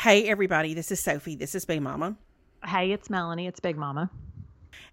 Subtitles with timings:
[0.00, 1.34] Hey, everybody, this is Sophie.
[1.36, 2.16] This is Big Mama.
[2.64, 3.46] Hey, it's Melanie.
[3.46, 4.10] It's Big Mama.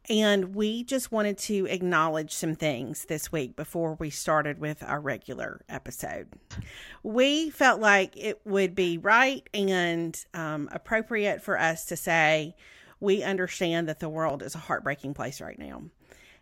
[0.09, 4.99] And we just wanted to acknowledge some things this week before we started with our
[4.99, 6.27] regular episode.
[7.03, 12.53] We felt like it would be right and um, appropriate for us to say
[12.99, 15.83] we understand that the world is a heartbreaking place right now.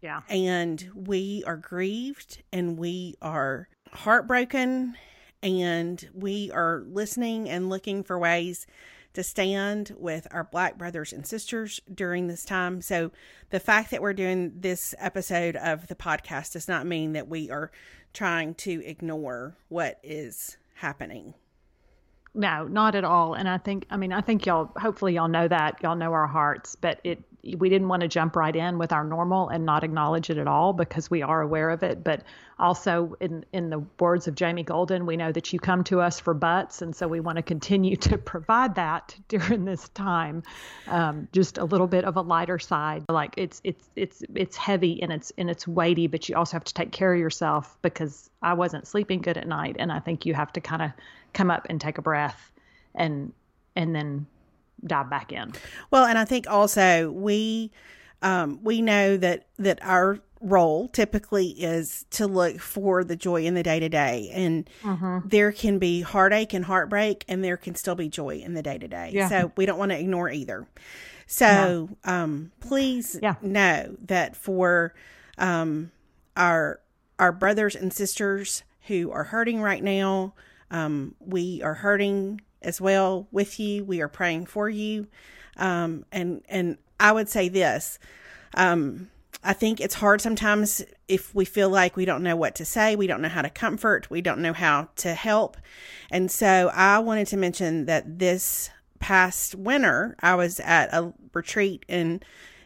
[0.01, 0.21] Yeah.
[0.27, 4.95] And we are grieved and we are heartbroken
[5.43, 8.65] and we are listening and looking for ways
[9.13, 12.81] to stand with our black brothers and sisters during this time.
[12.81, 13.11] So,
[13.49, 17.49] the fact that we're doing this episode of the podcast does not mean that we
[17.49, 17.71] are
[18.13, 21.33] trying to ignore what is happening.
[22.33, 23.33] No, not at all.
[23.33, 25.81] And I think, I mean, I think y'all, hopefully, y'all know that.
[25.81, 27.23] Y'all know our hearts, but it,
[27.57, 30.47] we didn't want to jump right in with our normal and not acknowledge it at
[30.47, 32.03] all because we are aware of it.
[32.03, 32.23] But
[32.57, 36.19] also, in in the words of Jamie Golden, we know that you come to us
[36.19, 40.43] for butts, and so we want to continue to provide that during this time.
[40.87, 45.01] Um, just a little bit of a lighter side, like it's it's it's it's heavy
[45.03, 48.29] and it's and it's weighty, but you also have to take care of yourself because
[48.41, 50.91] I wasn't sleeping good at night, and I think you have to kind of
[51.33, 52.51] come up and take a breath,
[52.95, 53.33] and
[53.75, 54.25] and then
[54.85, 55.53] dive back in.
[55.91, 57.71] Well, and I think also we
[58.21, 63.55] um, we know that that our role typically is to look for the joy in
[63.55, 65.27] the day to day, and mm-hmm.
[65.27, 68.77] there can be heartache and heartbreak, and there can still be joy in the day
[68.77, 69.11] to day.
[69.29, 70.67] So we don't want to ignore either.
[71.27, 73.35] So um, please yeah.
[73.41, 74.93] know that for
[75.37, 75.91] um,
[76.37, 76.79] our
[77.17, 80.33] our brothers and sisters who are hurting right now,
[80.69, 83.83] um, we are hurting as well with you.
[83.83, 85.07] We are praying for you.
[85.57, 87.99] Um, and, and I would say this,
[88.55, 89.09] um,
[89.43, 92.95] I think it's hard sometimes if we feel like we don't know what to say,
[92.95, 95.57] we don't know how to comfort, we don't know how to help.
[96.09, 101.85] And so I wanted to mention that this past winter, I was at a retreat
[101.87, 102.21] in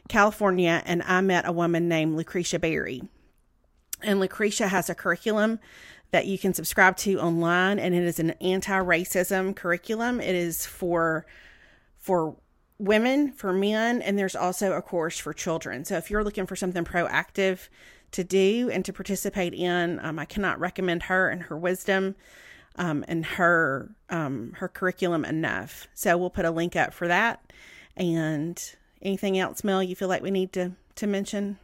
[0.07, 3.01] California and I met a woman named Lucretia Berry.
[4.01, 5.59] And Lucretia has a curriculum
[6.11, 10.19] that you can subscribe to online and it is an anti-racism curriculum.
[10.19, 11.25] It is for
[11.97, 12.35] for
[12.79, 15.83] women, for men, and there's also a course for children.
[15.83, 17.67] So if you're looking for something proactive
[18.11, 22.15] to do and to participate in, um, I cannot recommend her and her wisdom
[22.77, 25.87] um, and her um, her curriculum enough.
[25.93, 27.51] So we'll put a link up for that.
[27.95, 28.59] And
[29.01, 31.59] anything else, Mel, you feel like we need to to mention?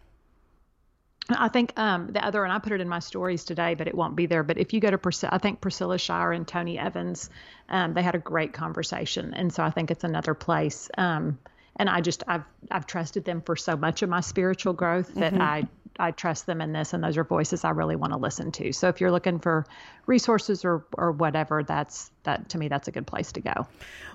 [1.30, 3.96] I think um, the other, and I put it in my stories today, but it
[3.96, 4.44] won't be there.
[4.44, 7.30] But if you go to, Pris- I think Priscilla Shirer and Tony Evans,
[7.70, 10.90] um, they had a great conversation, and so I think it's another place.
[10.98, 11.40] Um,
[11.78, 15.34] and I just, I've, I've trusted them for so much of my spiritual growth that
[15.34, 15.42] mm-hmm.
[15.42, 18.52] I, I trust them in this, and those are voices I really want to listen
[18.54, 18.74] to.
[18.74, 19.66] So if you're looking for
[20.06, 23.68] resources or, or whatever, that's that to me, that's a good place to go.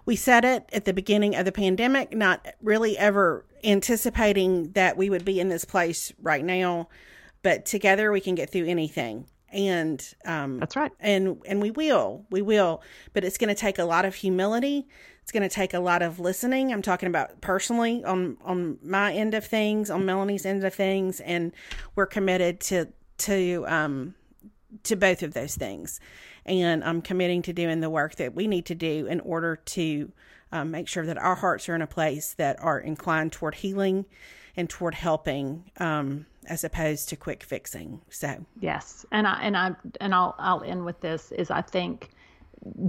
[0.05, 5.11] We said it at the beginning of the pandemic, not really ever anticipating that we
[5.11, 6.89] would be in this place right now,
[7.43, 9.27] but together we can get through anything.
[9.53, 10.93] And um, that's right.
[11.01, 12.83] And and we will, we will.
[13.13, 14.87] But it's going to take a lot of humility.
[15.31, 16.73] It's going to take a lot of listening.
[16.73, 21.21] I'm talking about personally on on my end of things, on Melanie's end of things,
[21.21, 21.53] and
[21.95, 24.17] we're committed to to um
[24.83, 26.01] to both of those things.
[26.45, 30.11] And I'm committing to doing the work that we need to do in order to
[30.51, 34.07] um, make sure that our hearts are in a place that are inclined toward healing
[34.57, 38.01] and toward helping um, as opposed to quick fixing.
[38.09, 42.11] So yes, and I and I and I'll I'll end with this is I think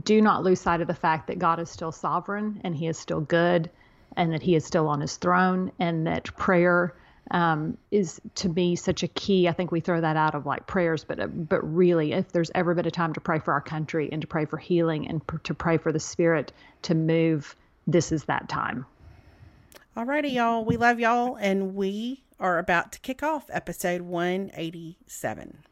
[0.04, 2.98] do not lose sight of the fact that God is still sovereign and He is
[2.98, 3.70] still good
[4.16, 6.94] and that He is still on His throne and that prayer
[7.32, 9.48] um, is to me such a key.
[9.48, 12.74] I think we throw that out of like prayers, but but really, if there's ever
[12.74, 15.38] been a time to pray for our country and to pray for healing and pr-
[15.38, 16.52] to pray for the Spirit
[16.84, 17.56] to move,
[17.88, 18.86] this is that time.
[19.96, 20.66] Alrighty, y'all.
[20.66, 25.64] We love y'all, and we are about to kick off episode 187.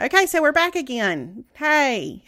[0.00, 1.44] Okay, so we're back again.
[1.52, 2.22] Hey.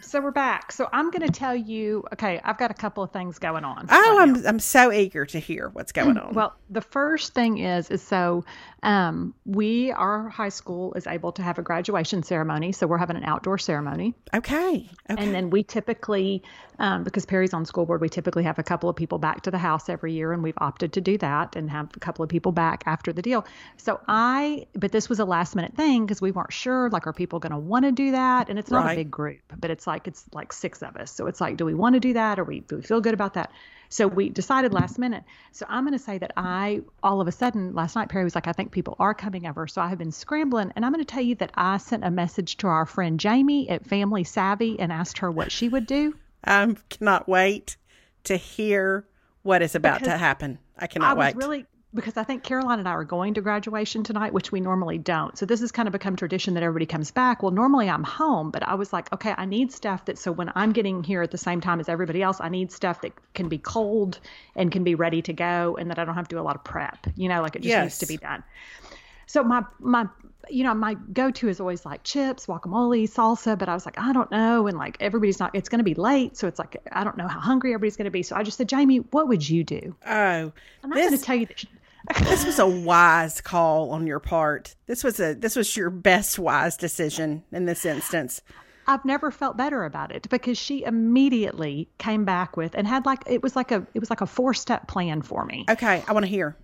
[0.00, 0.72] so we're back.
[0.72, 2.02] So I'm going to tell you.
[2.12, 3.86] Okay, I've got a couple of things going on.
[3.88, 4.48] Oh, right I'm now.
[4.48, 6.34] I'm so eager to hear what's going mm, on.
[6.34, 8.44] Well, the first thing is is so
[8.82, 13.16] um, we our high school is able to have a graduation ceremony, so we're having
[13.16, 14.14] an outdoor ceremony.
[14.32, 14.88] Okay.
[15.10, 15.22] Okay.
[15.22, 16.42] And then we typically,
[16.78, 19.50] um, because Perry's on school board, we typically have a couple of people back to
[19.50, 22.28] the house every year, and we've opted to do that and have a couple of
[22.28, 23.44] people back after the deal.
[23.78, 27.12] So I, but this was a last minute thing because we weren't sure, like, are
[27.12, 28.48] people going to want to do that?
[28.48, 28.92] And it's not right.
[28.92, 31.10] a big group, but it's like it's like six of us.
[31.10, 33.14] So it's like, do we want to do that or we do we feel good
[33.14, 33.50] about that?
[33.88, 35.24] So we decided last minute.
[35.52, 38.34] So I'm going to say that I all of a sudden last night Perry was
[38.34, 39.66] like, I think people are coming over.
[39.66, 42.10] So I have been scrambling, and I'm going to tell you that I sent a
[42.10, 46.14] message to our friend Jamie at Family Savvy and asked her what she would do.
[46.44, 47.76] I cannot wait
[48.24, 49.06] to hear
[49.42, 50.58] what is about because to happen.
[50.78, 51.36] I cannot I wait.
[51.36, 51.64] Really,
[51.94, 55.38] because I think Caroline and I are going to graduation tonight, which we normally don't.
[55.38, 57.42] So this has kind of become tradition that everybody comes back.
[57.42, 60.52] Well, normally I'm home, but I was like, okay, I need stuff that so when
[60.54, 63.48] I'm getting here at the same time as everybody else, I need stuff that can
[63.48, 64.20] be cold
[64.54, 66.56] and can be ready to go and that I don't have to do a lot
[66.56, 67.06] of prep.
[67.16, 67.84] You know, like it just yes.
[67.84, 68.44] needs to be done.
[69.26, 70.08] So my my
[70.50, 73.98] you know, my go to is always like chips, guacamole, salsa, but I was like,
[73.98, 74.66] I don't know.
[74.66, 76.36] And like everybody's not, it's going to be late.
[76.36, 78.22] So it's like, I don't know how hungry everybody's going to be.
[78.22, 79.94] So I just said, Jamie, what would you do?
[80.06, 80.52] Oh,
[80.82, 81.64] I'm not going to tell you that
[82.22, 84.74] this was a wise call on your part.
[84.86, 88.40] This was a this was your best wise decision in this instance.
[88.86, 93.22] I've never felt better about it because she immediately came back with and had like
[93.26, 95.66] it was like a it was like a four step plan for me.
[95.68, 96.56] Okay, I want to hear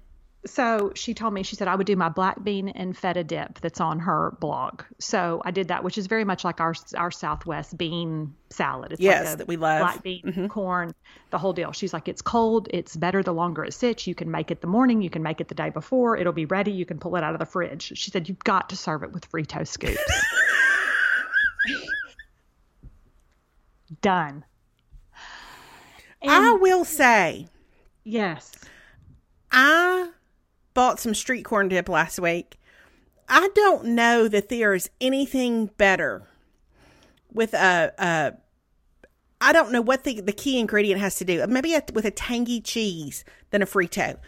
[0.46, 3.60] so she told me she said I would do my black bean and feta dip
[3.60, 4.82] that's on her blog.
[4.98, 8.92] So I did that, which is very much like our our Southwest bean salad.
[8.92, 10.46] It's yes, like that we love black bean, mm-hmm.
[10.48, 10.94] corn,
[11.30, 11.72] the whole deal.
[11.72, 14.06] She's like, it's cold, it's better the longer it sits.
[14.06, 16.16] You can make it the morning, you can make it the day before.
[16.16, 16.72] It'll be ready.
[16.72, 17.92] You can pull it out of the fridge.
[17.94, 19.98] She said you've got to serve it with Frito scoops.
[24.00, 24.44] Done.
[26.20, 27.48] And I will say,
[28.02, 28.50] yes,
[29.52, 30.08] I
[30.74, 32.58] bought some street corn dip last week.
[33.28, 36.28] I don't know that there is anything better
[37.32, 38.32] with a, a
[39.40, 41.46] I don't know what the, the key ingredient has to do.
[41.46, 44.18] Maybe a, with a tangy cheese than a Frito.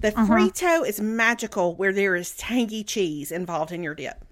[0.00, 0.26] The uh-huh.
[0.26, 4.24] Frito is magical where there is tangy cheese involved in your dip.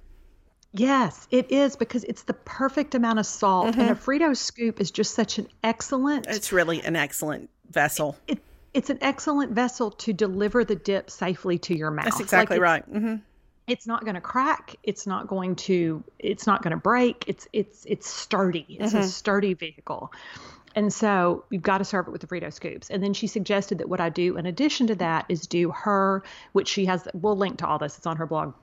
[0.72, 3.80] Yes, it is because it's the perfect amount of salt, mm-hmm.
[3.80, 6.26] and a Frito scoop is just such an excellent.
[6.28, 8.16] It's really an excellent vessel.
[8.26, 8.38] It,
[8.78, 12.04] it's an excellent vessel to deliver the dip safely to your mouth.
[12.04, 12.92] That's exactly like right.
[12.92, 13.16] Mm-hmm.
[13.66, 14.76] It's not going to crack.
[14.84, 16.04] It's not going to.
[16.20, 17.24] It's not going to break.
[17.26, 18.64] It's it's it's sturdy.
[18.68, 19.02] It's mm-hmm.
[19.02, 20.12] a sturdy vehicle.
[20.76, 22.88] And so you've got to serve it with the Frito scoops.
[22.88, 26.22] And then she suggested that what I do in addition to that is do her,
[26.52, 27.08] which she has.
[27.14, 27.98] We'll link to all this.
[27.98, 28.54] It's on her blog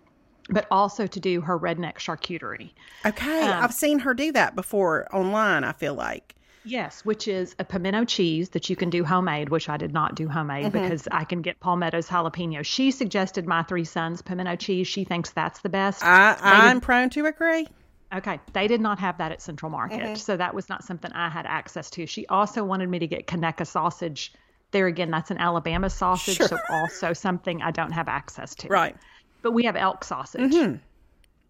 [0.47, 2.69] but also to do her redneck charcuterie.
[3.03, 5.63] Okay, um, I've seen her do that before online.
[5.63, 6.35] I feel like
[6.65, 10.15] Yes, which is a pimento cheese that you can do homemade, which I did not
[10.15, 10.81] do homemade mm-hmm.
[10.81, 12.65] because I can get Palmetto's jalapeno.
[12.65, 14.87] She suggested my three sons pimento cheese.
[14.87, 16.03] She thinks that's the best.
[16.03, 17.67] I, I'm prone to agree.
[18.13, 20.15] Okay, they did not have that at Central Market, mm-hmm.
[20.15, 22.05] so that was not something I had access to.
[22.05, 24.33] She also wanted me to get Conecuh sausage.
[24.71, 26.47] There again, that's an Alabama sausage, sure.
[26.47, 28.67] so also something I don't have access to.
[28.67, 28.95] Right.
[29.41, 30.51] But we have elk sausage.
[30.51, 30.75] Mm-hmm.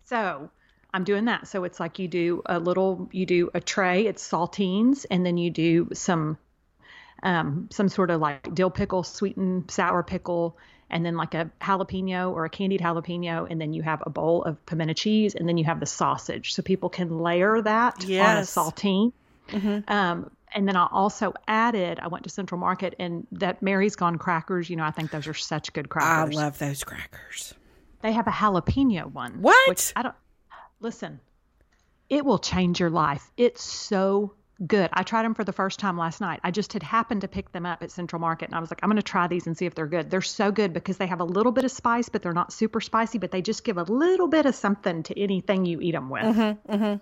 [0.06, 0.50] So
[0.96, 1.48] I'm doing that.
[1.48, 5.38] So it's like you do a little, you do a tray, it's saltines, and then
[5.38, 6.38] you do some,
[7.22, 10.58] um, some sort of like dill pickle, sweetened sour pickle,
[10.90, 14.44] and then like a jalapeno or a candied jalapeno, and then you have a bowl
[14.44, 18.26] of pimento cheese, and then you have the sausage, so people can layer that yes.
[18.26, 19.12] on a saltine.
[19.50, 19.92] Mm-hmm.
[19.92, 24.18] Um, and then I also added, I went to Central Market and that Mary's Gone
[24.18, 24.70] crackers.
[24.70, 26.38] You know, I think those are such good crackers.
[26.38, 27.54] I love those crackers.
[28.02, 29.42] They have a jalapeno one.
[29.42, 29.68] What?
[29.68, 30.16] Which I don't.
[30.80, 31.20] Listen,
[32.10, 33.32] it will change your life.
[33.38, 34.34] It's so
[34.66, 34.90] good.
[34.94, 36.40] I tried them for the first time last night.
[36.44, 38.80] I just had happened to pick them up at Central Market and I was like,
[38.84, 40.10] I'm going to try these and see if they're good.
[40.10, 42.80] They're so good because they have a little bit of spice, but they're not super
[42.80, 46.10] spicy, but they just give a little bit of something to anything you eat them
[46.10, 46.24] with.
[46.24, 46.96] Mm-hmm, mm-hmm.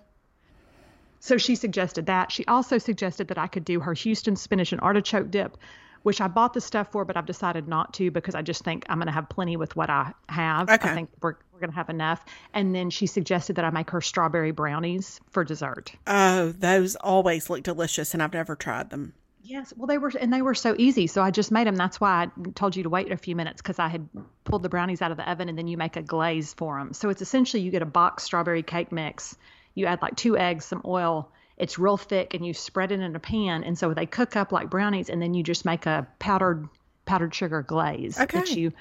[1.20, 2.32] So she suggested that.
[2.32, 5.56] She also suggested that I could do her Houston spinach and artichoke dip,
[6.04, 8.84] which I bought the stuff for, but I've decided not to because I just think
[8.88, 10.68] I'm going to have plenty with what I have.
[10.68, 10.90] Okay.
[10.90, 12.22] I think we're, we're going to have enough.
[12.52, 15.92] And then she suggested that I make her strawberry brownies for dessert.
[16.06, 19.14] Oh, those always look delicious, and I've never tried them.
[19.42, 21.06] Yes, well, they were, and they were so easy.
[21.06, 21.76] So I just made them.
[21.76, 24.06] That's why I told you to wait a few minutes because I had
[24.44, 26.92] pulled the brownies out of the oven, and then you make a glaze for them.
[26.92, 29.38] So it's essentially you get a box strawberry cake mix.
[29.74, 33.14] You add like two eggs, some oil, it's real thick and you spread it in
[33.14, 36.06] a pan and so they cook up like brownies and then you just make a
[36.18, 36.68] powdered
[37.06, 38.40] powdered sugar glaze okay.
[38.40, 38.72] that you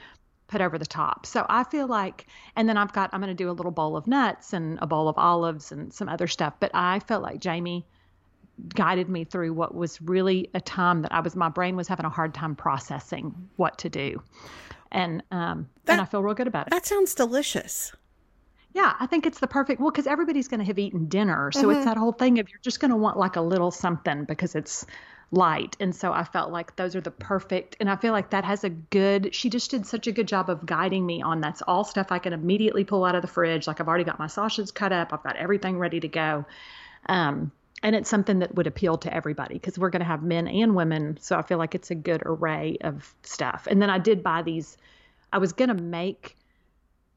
[0.48, 1.26] put over the top.
[1.26, 3.98] So I feel like and then I've got I'm going to do a little bowl
[3.98, 7.40] of nuts and a bowl of olives and some other stuff, but I felt like
[7.40, 7.86] Jamie
[8.76, 12.06] guided me through what was really a time that I was my brain was having
[12.06, 14.22] a hard time processing what to do.
[14.92, 16.70] And um that, and I feel real good about it.
[16.72, 17.92] That sounds delicious.
[18.74, 21.68] Yeah, I think it's the perfect well because everybody's going to have eaten dinner, so
[21.68, 21.78] mm-hmm.
[21.78, 24.56] it's that whole thing of you're just going to want like a little something because
[24.56, 24.86] it's
[25.32, 28.44] light, and so I felt like those are the perfect, and I feel like that
[28.44, 29.34] has a good.
[29.36, 32.18] She just did such a good job of guiding me on that's all stuff I
[32.18, 33.68] can immediately pull out of the fridge.
[33.68, 36.46] Like I've already got my sausage cut up, I've got everything ready to go.
[37.08, 37.52] Um,
[37.84, 40.74] and it's something that would appeal to everybody because we're going to have men and
[40.74, 41.18] women.
[41.22, 43.68] So I feel like it's a good array of stuff.
[43.70, 44.78] And then I did buy these.
[45.34, 46.38] I was going to make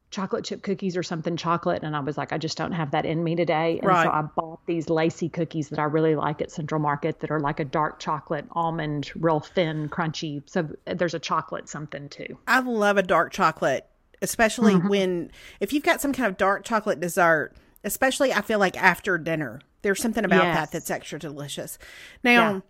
[0.09, 3.05] chocolate chip cookies or something chocolate and I was like I just don't have that
[3.05, 4.05] in me today and Right.
[4.05, 7.41] so I bought these lacy cookies that I really like at Central Market that are
[7.41, 12.59] like a dark chocolate almond real thin crunchy so there's a chocolate something too I
[12.59, 13.85] love a dark chocolate,
[14.21, 14.87] especially mm-hmm.
[14.87, 19.17] when if you've got some kind of dark chocolate dessert, especially I feel like after
[19.17, 19.61] dinner.
[19.83, 20.55] There's something about Yes.
[20.57, 21.77] that that's extra delicious.
[22.23, 22.63] Now,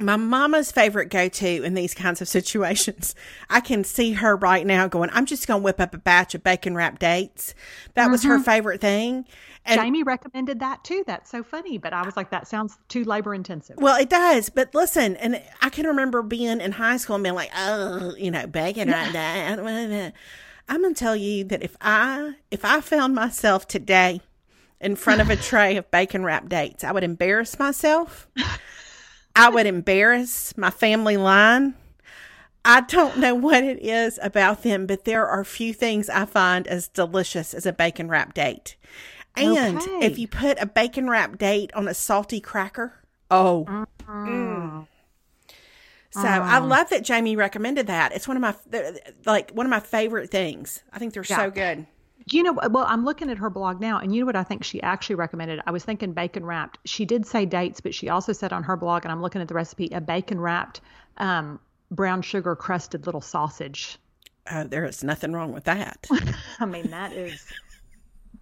[0.00, 3.14] my mama's favorite go to in these kinds of situations,
[3.48, 6.34] I can see her right now going, I'm just going to whip up a batch
[6.34, 7.54] of bacon wrapped dates.
[7.94, 8.44] That was her mm-hmm.
[8.44, 9.26] favorite thing.
[9.66, 13.04] And Jamie recommended that too that's so funny but I was like that sounds too
[13.04, 17.16] labor intensive Well, it does, but listen, and I can remember being in high school
[17.16, 20.12] and being like, "Oh, you know, bacon right there."
[20.68, 24.20] I'm gonna tell you that if I if I found myself today
[24.80, 28.28] in front of a tray of bacon wrapped dates, I would embarrass myself.
[29.36, 31.74] I would embarrass my family line.
[32.64, 36.66] I don't know what it is about them, but there are few things I find
[36.66, 38.76] as delicious as a bacon wrapped date.
[39.36, 40.06] And Okay.
[40.06, 42.94] if you put a bacon wrapped date on a salty cracker,
[43.30, 43.86] oh.
[44.06, 44.86] Mm.
[46.12, 48.12] So I love that Jamie recommended that.
[48.12, 48.54] It's one of my
[49.24, 50.82] like one of my favorite things.
[50.92, 51.86] I think they're so good.
[52.32, 54.62] You know, well, I'm looking at her blog now, and you know what I think
[54.62, 55.60] she actually recommended?
[55.66, 56.78] I was thinking bacon wrapped.
[56.84, 59.48] She did say dates, but she also said on her blog, and I'm looking at
[59.48, 60.80] the recipe, a bacon wrapped
[61.16, 61.58] um,
[61.90, 63.98] brown sugar crusted little sausage.
[64.46, 66.06] Uh, there is nothing wrong with that.
[66.60, 67.44] I mean, that is,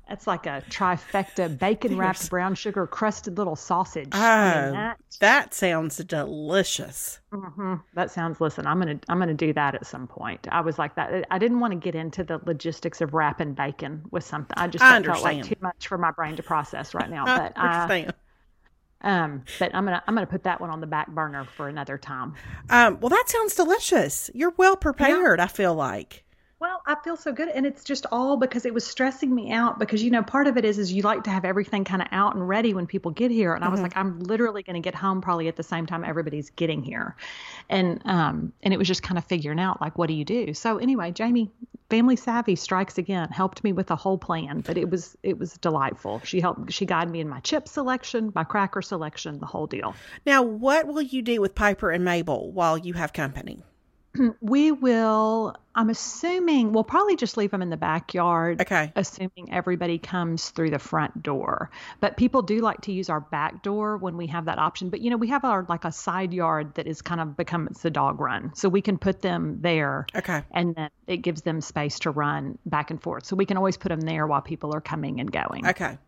[0.09, 4.09] that's like a trifecta bacon wrapped brown sugar crusted little sausage.
[4.13, 7.21] I Oh, that, that sounds delicious.
[7.33, 10.47] mhm, that sounds, listen, I'm going to, I'm to do that at some point.
[10.51, 11.27] I was like that.
[11.31, 14.55] I didn't want to get into the logistics of wrapping bacon with something.
[14.57, 17.25] I just I felt like too much for my brain to process right now.
[17.39, 18.15] But I, understand.
[19.01, 21.99] Um, but I'm gonna I'm gonna put that one on the back burner for another
[21.99, 22.35] time.
[22.69, 24.29] Um, well, that sounds delicious.
[24.35, 25.39] You're well prepared.
[25.39, 26.25] I feel like.
[26.61, 29.79] Well, I feel so good, and it's just all because it was stressing me out.
[29.79, 32.09] Because you know, part of it is is you like to have everything kind of
[32.11, 34.81] out and ready when people get here, and I was like, I'm literally going to
[34.81, 37.15] get home probably at the same time everybody's getting here,
[37.69, 40.53] and um, and it was just kind of figuring out like, what do you do?
[40.53, 41.49] So anyway, Jamie,
[41.91, 45.53] family savvy strikes again, helped me with the whole plan, but it was it was
[45.59, 46.21] delightful.
[46.25, 49.95] She helped, she guided me in my chip selection, my cracker selection, the whole deal.
[50.27, 53.63] Now, what will you do with Piper and Mabel while you have company?
[54.41, 58.61] We will, I'm assuming, we'll probably just leave them in the backyard.
[58.61, 58.93] Okay.
[58.97, 61.71] Assuming everybody comes through the front door.
[62.01, 64.91] But people do like to use our back door when we have that option.
[64.91, 67.69] But, you know, we have our like a side yard that is kind of become
[67.69, 68.53] it's the dog run.
[68.55, 70.07] So we can put them there.
[70.15, 70.43] Okay.
[70.53, 73.27] And then it gives them space to run back and forth.
[73.27, 75.67] So we can always put them there while people are coming and going.
[75.67, 75.99] Okay.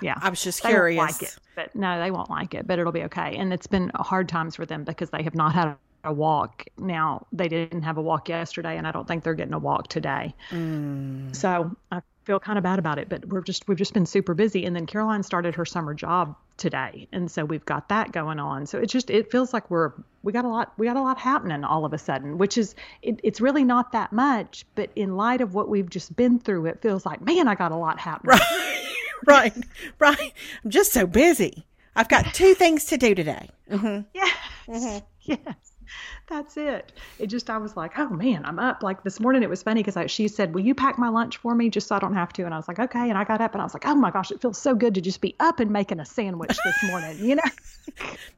[0.00, 0.14] Yeah.
[0.20, 0.98] I was just They won't curious.
[0.98, 3.36] like it, but no, they won't like it, but it'll be okay.
[3.36, 6.64] And it's been hard times for them because they have not had a walk.
[6.76, 9.88] Now they didn't have a walk yesterday, and I don't think they're getting a walk
[9.88, 10.34] today.
[10.50, 11.34] Mm.
[11.34, 14.34] So I feel kind of bad about it, but we're just we've just been super
[14.34, 14.64] busy.
[14.64, 18.66] And then Caroline started her summer job today, and so we've got that going on.
[18.66, 21.18] So it just it feels like we're we got a lot we got a lot
[21.18, 25.16] happening all of a sudden, which is it, it's really not that much, but in
[25.16, 27.98] light of what we've just been through, it feels like man, I got a lot
[27.98, 28.38] happening.
[28.38, 28.84] right.
[29.26, 29.52] Right.
[29.98, 30.32] right.
[30.64, 31.66] I'm just so busy.
[31.96, 33.48] I've got two things to do today.
[33.68, 35.02] hmm Yes.
[35.22, 35.67] Yes.
[36.26, 36.92] That's it.
[37.18, 38.82] It just, I was like, oh man, I'm up.
[38.82, 41.54] Like this morning, it was funny because she said, Will you pack my lunch for
[41.54, 42.44] me just so I don't have to?
[42.44, 43.08] And I was like, Okay.
[43.08, 44.94] And I got up and I was like, Oh my gosh, it feels so good
[44.94, 47.42] to just be up and making a sandwich this morning, you know?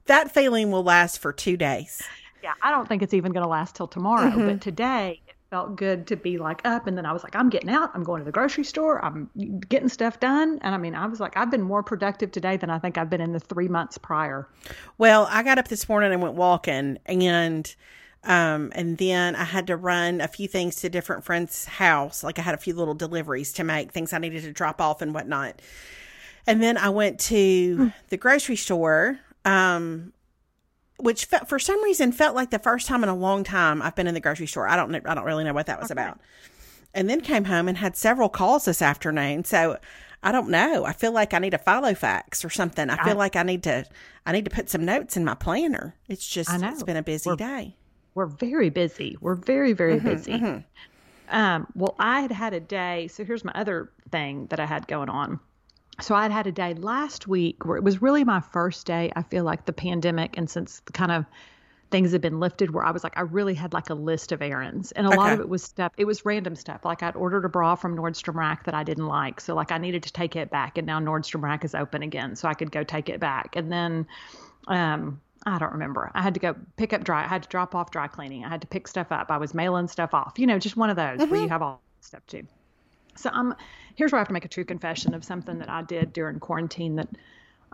[0.06, 2.02] That feeling will last for two days.
[2.42, 2.54] yeah.
[2.62, 4.30] I don't think it's even going to last till tomorrow.
[4.30, 4.58] But mm-hmm.
[4.58, 6.86] today, felt good to be like up.
[6.86, 7.90] And then I was like, I'm getting out.
[7.92, 9.04] I'm going to the grocery store.
[9.04, 9.28] I'm
[9.68, 10.60] getting stuff done.
[10.62, 13.10] And I mean, I was like, I've been more productive today than I think I've
[13.10, 14.48] been in the three months prior.
[14.96, 17.74] Well, I got up this morning and went walking and
[18.22, 22.22] um and then I had to run a few things to different friends' house.
[22.22, 25.02] Like I had a few little deliveries to make, things I needed to drop off
[25.02, 25.60] and whatnot.
[26.46, 30.12] And then I went to the grocery store, um
[31.02, 33.94] which fe- for some reason felt like the first time in a long time I've
[33.94, 34.68] been in the grocery store.
[34.68, 36.20] I don't I don't really know what that was about.
[36.94, 39.44] And then came home and had several calls this afternoon.
[39.44, 39.78] So
[40.22, 40.84] I don't know.
[40.84, 42.90] I feel like I need a Filofax or something.
[42.90, 43.86] I feel like I need to
[44.26, 45.94] I need to put some notes in my planner.
[46.08, 47.76] It's just I it's been a busy day.
[48.14, 49.16] we're very busy.
[49.20, 50.64] We're very, very busy.
[51.30, 53.08] Um, well, I had had a day.
[53.08, 55.38] So here's my other thing that I had going on.
[56.00, 59.12] So I had had a day last week where it was really my first day.
[59.14, 61.26] I feel like the pandemic, and since kind of
[61.90, 64.40] things had been lifted where I was like, I really had like a list of
[64.40, 64.92] errands.
[64.92, 65.18] And a okay.
[65.18, 66.84] lot of it was stuff, it was random stuff.
[66.84, 69.40] Like I'd ordered a bra from Nordstrom Rack that I didn't like.
[69.40, 72.36] So like I needed to take it back and now Nordstrom Rack is open again.
[72.36, 73.56] So I could go take it back.
[73.56, 74.06] And then,
[74.68, 76.10] um, I don't remember.
[76.14, 77.24] I had to go pick up dry.
[77.24, 78.44] I had to drop off dry cleaning.
[78.44, 79.30] I had to pick stuff up.
[79.30, 80.34] I was mailing stuff off.
[80.38, 81.30] You know, just one of those mm-hmm.
[81.30, 82.46] where you have all stuff too.
[83.16, 83.54] So I'm
[83.96, 86.40] here's where I have to make a true confession of something that I did during
[86.40, 87.08] quarantine that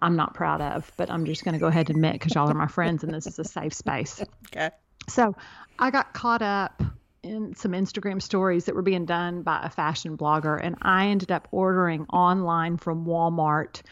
[0.00, 2.50] I'm not proud of, but I'm just going to go ahead and admit because y'all
[2.50, 4.22] are my friends and this is a safe space.
[4.48, 4.70] Okay.
[5.08, 5.34] So
[5.78, 6.82] I got caught up
[7.22, 11.32] in some Instagram stories that were being done by a fashion blogger, and I ended
[11.32, 13.82] up ordering online from Walmart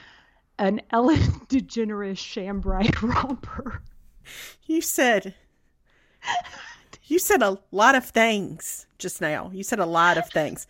[0.59, 3.83] an Ellen DeGeneres chambray romper.
[4.67, 5.35] You said
[7.07, 9.51] you said a lot of things just now.
[9.53, 10.67] You said a lot of things.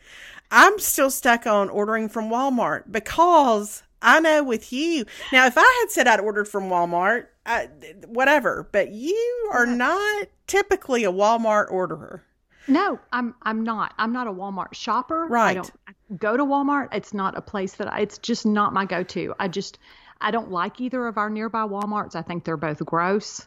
[0.51, 5.05] I'm still stuck on ordering from Walmart because I know with you.
[5.33, 7.69] Now, if I had said I'd ordered from Walmart, I,
[8.07, 12.23] whatever, but you are not typically a Walmart orderer.
[12.67, 13.93] No, I'm I'm not.
[13.99, 15.27] I'm not a Walmart shopper.
[15.27, 15.51] Right.
[15.51, 16.89] I don't I go to Walmart.
[16.93, 19.35] It's not a place that I, it's just not my go-to.
[19.39, 19.79] I just
[20.21, 22.15] I don't like either of our nearby Walmarts.
[22.15, 23.47] I think they're both gross.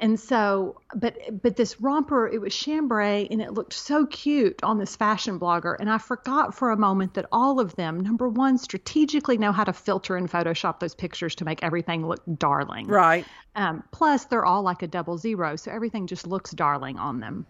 [0.00, 4.78] And so, but but this romper, it was chambray, and it looked so cute on
[4.78, 5.76] this fashion blogger.
[5.78, 9.64] And I forgot for a moment that all of them, number one, strategically know how
[9.64, 12.86] to filter and Photoshop those pictures to make everything look darling.
[12.86, 13.24] Right.
[13.54, 17.46] Um, plus, they're all like a double zero, so everything just looks darling on them.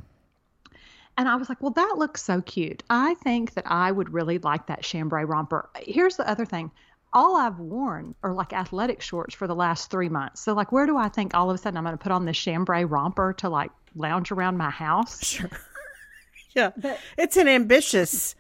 [1.19, 2.83] And I was like, well, that looks so cute.
[2.91, 5.71] I think that I would really like that chambray romper.
[5.77, 6.71] Here's the other thing
[7.17, 10.43] all I've worn are like athletic shorts for the last three months.
[10.43, 12.27] So like, where do I think all of a sudden I'm going to put on
[12.27, 15.25] this chambray romper to like lounge around my house?
[15.25, 15.51] Sure.
[16.55, 18.35] yeah, but, it's an ambitious,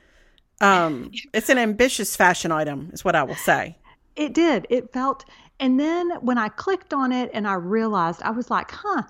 [0.61, 3.79] um, it's an ambitious fashion item, is what I will say.
[4.15, 4.67] It did.
[4.69, 5.25] It felt,
[5.59, 9.05] and then when I clicked on it and I realized, I was like, huh,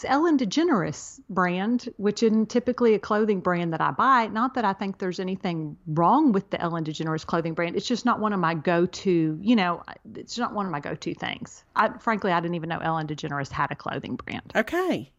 [0.00, 4.28] it's Ellen DeGeneres brand, which isn't typically a clothing brand that I buy.
[4.28, 7.76] Not that I think there's anything wrong with the Ellen DeGeneres clothing brand.
[7.76, 9.38] It's just not one of my go-to.
[9.42, 9.82] You know,
[10.14, 11.64] it's not one of my go-to things.
[11.76, 14.50] I, frankly, I didn't even know Ellen DeGeneres had a clothing brand.
[14.56, 15.12] Okay.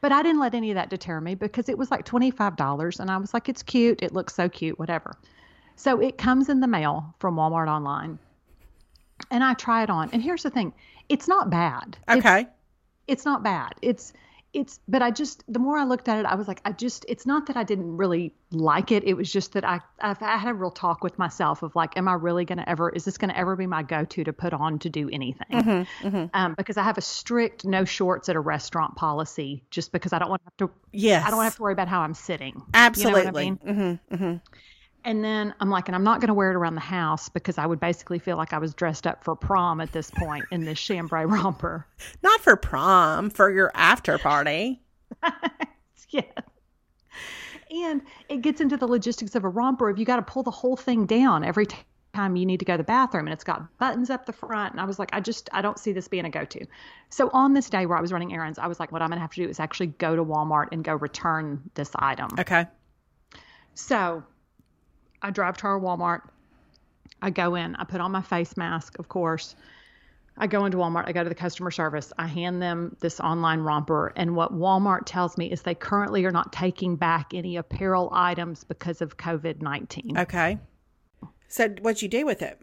[0.00, 3.12] But I didn't let any of that deter me because it was like $25 and
[3.12, 4.02] I was like, it's cute.
[4.02, 5.16] It looks so cute, whatever.
[5.76, 8.18] So it comes in the mail from Walmart online
[9.30, 10.10] and I try it on.
[10.12, 10.72] And here's the thing
[11.08, 11.96] it's not bad.
[12.08, 12.40] Okay.
[12.40, 12.50] It's,
[13.06, 13.74] it's not bad.
[13.82, 14.12] It's
[14.54, 17.04] it's but I just the more I looked at it, I was like, I just
[17.08, 19.02] it's not that I didn't really like it.
[19.04, 21.96] It was just that I I've, I had a real talk with myself of like,
[21.96, 22.88] am I really going to ever?
[22.88, 25.46] Is this going to ever be my go to to put on to do anything?
[25.50, 26.24] Mm-hmm, mm-hmm.
[26.32, 30.20] Um, because I have a strict no shorts at a restaurant policy, just because I
[30.20, 30.76] don't want to have to.
[30.92, 31.26] Yes.
[31.26, 32.62] I don't have to worry about how I'm sitting.
[32.72, 33.20] Absolutely.
[33.20, 33.98] You know I mean?
[34.08, 34.36] mm-hmm, mm-hmm.
[35.04, 37.58] And then I'm like, and I'm not going to wear it around the house because
[37.58, 40.64] I would basically feel like I was dressed up for prom at this point in
[40.64, 41.86] this chambray romper.
[42.22, 44.80] Not for prom, for your after party.
[46.08, 46.22] yeah.
[47.70, 49.90] And it gets into the logistics of a romper.
[49.90, 51.66] If you got to pull the whole thing down every
[52.14, 54.72] time you need to go to the bathroom, and it's got buttons up the front.
[54.72, 56.66] And I was like, I just, I don't see this being a go to.
[57.10, 59.18] So on this day where I was running errands, I was like, what I'm going
[59.18, 62.28] to have to do is actually go to Walmart and go return this item.
[62.38, 62.66] Okay.
[63.74, 64.22] So
[65.24, 66.20] I drive to our Walmart.
[67.22, 69.56] I go in, I put on my face mask, of course.
[70.36, 73.60] I go into Walmart, I go to the customer service, I hand them this online
[73.60, 74.12] romper.
[74.16, 78.64] And what Walmart tells me is they currently are not taking back any apparel items
[78.64, 80.18] because of COVID 19.
[80.18, 80.58] Okay.
[81.48, 82.60] So, what'd you do with it?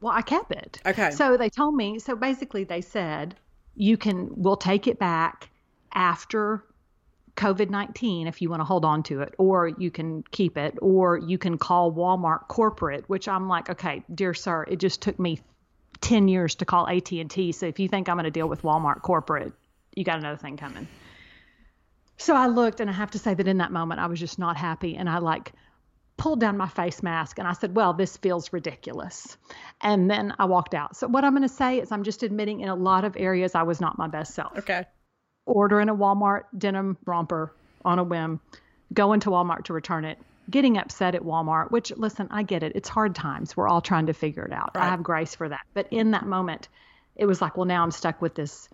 [0.00, 0.80] Well, I kept it.
[0.86, 1.10] Okay.
[1.10, 3.34] So, they told me, so basically, they said,
[3.74, 5.50] you can, we'll take it back
[5.92, 6.64] after
[7.40, 10.76] COVID 19 if you want to hold on to it, or you can keep it,
[10.82, 15.18] or you can call Walmart corporate, which I'm like, okay, dear sir, it just took
[15.18, 15.40] me
[16.02, 17.52] 10 years to call AT&T.
[17.52, 19.54] So if you think I'm going to deal with Walmart corporate,
[19.96, 20.86] you got another thing coming.
[22.18, 24.38] So I looked and I have to say that in that moment I was just
[24.38, 25.52] not happy and I like
[26.18, 29.38] pulled down my face mask and I said, "Well, this feels ridiculous."
[29.80, 30.94] And then I walked out.
[30.94, 33.54] So what I'm going to say is I'm just admitting in a lot of areas
[33.54, 34.58] I was not my best self.
[34.58, 34.84] Okay
[35.46, 37.52] ordering a Walmart denim romper
[37.84, 38.40] on a whim,
[38.92, 40.18] going to Walmart to return it,
[40.50, 42.72] getting upset at Walmart, which, listen, I get it.
[42.74, 43.56] It's hard times.
[43.56, 44.72] We're all trying to figure it out.
[44.74, 44.84] Right.
[44.84, 45.60] I have grace for that.
[45.74, 46.68] But in that moment,
[47.16, 48.68] it was like, well, now I'm stuck with this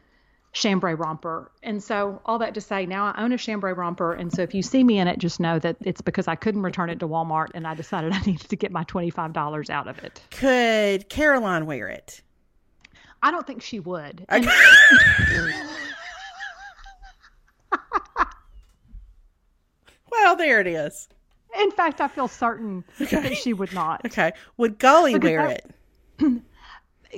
[0.52, 1.50] chambray romper.
[1.62, 4.12] And so, all that to say, now I own a chambray romper.
[4.12, 6.62] And so, if you see me in it, just know that it's because I couldn't
[6.62, 9.98] return it to Walmart and I decided I needed to get my $25 out of
[9.98, 10.22] it.
[10.30, 12.22] Could Caroline wear it?
[13.22, 14.24] I don't think she would.
[14.30, 14.48] Okay.
[20.22, 21.08] well, there it is.
[21.60, 23.20] In fact, I feel certain okay.
[23.20, 24.04] that she would not.
[24.04, 24.32] Okay.
[24.56, 26.42] Would Gully because wear I, it?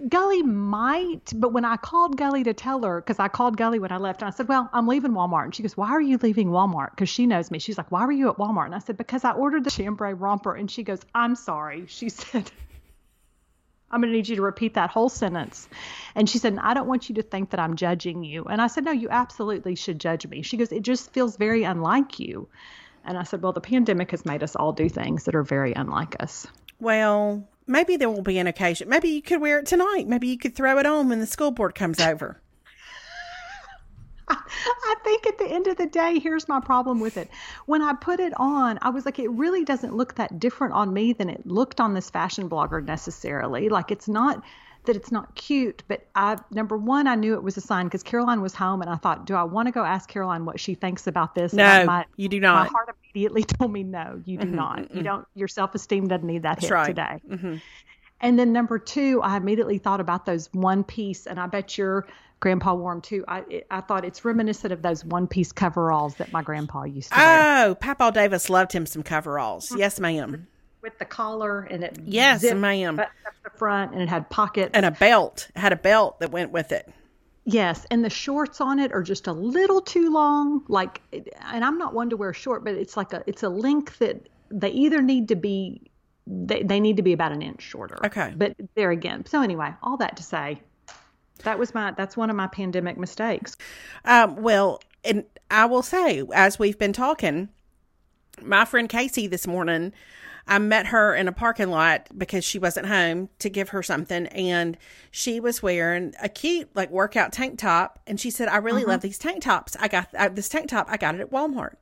[0.09, 3.91] Gully might, but when I called Gully to tell her, because I called Gully when
[3.91, 5.45] I left, and I said, Well, I'm leaving Walmart.
[5.45, 6.91] And she goes, Why are you leaving Walmart?
[6.91, 7.59] Because she knows me.
[7.59, 8.67] She's like, Why were you at Walmart?
[8.67, 10.55] And I said, Because I ordered the chambray romper.
[10.55, 11.87] And she goes, I'm sorry.
[11.89, 12.51] She said,
[13.91, 15.69] I'm going to need you to repeat that whole sentence.
[16.15, 18.45] And she said, I don't want you to think that I'm judging you.
[18.45, 20.43] And I said, No, you absolutely should judge me.
[20.43, 22.49] She goes, It just feels very unlike you.
[23.09, 25.73] And I said, Well, the pandemic has made us all do things that are very
[25.73, 26.47] unlike us.
[26.79, 28.91] Well, maybe there will be an occasion.
[28.91, 30.07] Maybe you could wear it tonight.
[30.07, 32.39] Maybe you could throw it on when the school board comes over.
[34.29, 37.31] I think at the end of the day, here's my problem with it.
[37.65, 40.93] When I put it on, I was like, it really doesn't look that different on
[40.93, 43.71] me than it looked on this fashion blogger necessarily.
[43.71, 44.43] Like, it's not
[44.89, 48.03] that it's not cute, but I number one, I knew it was a sign because
[48.03, 50.75] Caroline was home, and I thought, do I want to go ask Caroline what she
[50.75, 51.53] thinks about this?
[51.53, 52.65] No, my, you do not.
[52.65, 54.79] My heart immediately told me, no, you do mm-hmm, not.
[54.81, 54.97] Mm-hmm.
[54.97, 55.27] You don't.
[55.35, 56.87] Your self esteem doesn't need that That's hit right.
[56.87, 57.21] today.
[57.31, 57.57] Mm-hmm.
[58.21, 62.07] And then number two, I immediately thought about those one piece, and I bet your
[62.41, 63.25] grandpa wore them too.
[63.29, 67.19] I I thought it's reminiscent of those one piece coveralls that my grandpa used to
[67.19, 67.67] wear.
[67.67, 69.73] Oh, Papa Davis loved him some coveralls.
[69.77, 70.49] Yes, ma'am.
[70.83, 72.99] With the collar and it yes, ma'am.
[72.99, 73.11] Up
[73.45, 75.51] the front and it had pockets and a belt.
[75.55, 76.89] It had a belt that went with it.
[77.45, 80.65] Yes, and the shorts on it are just a little too long.
[80.69, 83.99] Like, and I'm not one to wear short, but it's like a it's a length
[84.01, 85.91] that they either need to be
[86.27, 87.99] they, they need to be about an inch shorter.
[88.05, 88.35] Okay.
[88.37, 89.25] But there again.
[89.27, 90.61] So anyway, all that to say,
[91.45, 93.57] that was my that's one of my pandemic mistakes.
[94.05, 97.49] Um, well, and I will say, as we've been talking,
[98.43, 99.93] my friend Casey this morning,
[100.49, 104.27] I met her in a parking lot because she wasn't home to give her something,
[104.29, 104.79] and
[105.11, 108.93] she was wearing a cute like workout tank top, and she said, "I really uh-huh.
[108.93, 109.77] love these tank tops.
[109.79, 110.87] I got I, this tank top.
[110.91, 111.77] I got it at Walmart."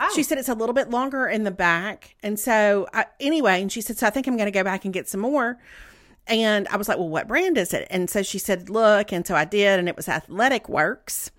[0.00, 0.10] Oh.
[0.14, 3.70] She said it's a little bit longer in the back, and so I, anyway, and
[3.70, 5.58] she said, "So I think I'm going to go back and get some more."
[6.28, 7.86] And I was like, well, what brand is it?
[7.90, 9.12] And so she said, look.
[9.12, 11.30] And so I did, and it was Athletic Works.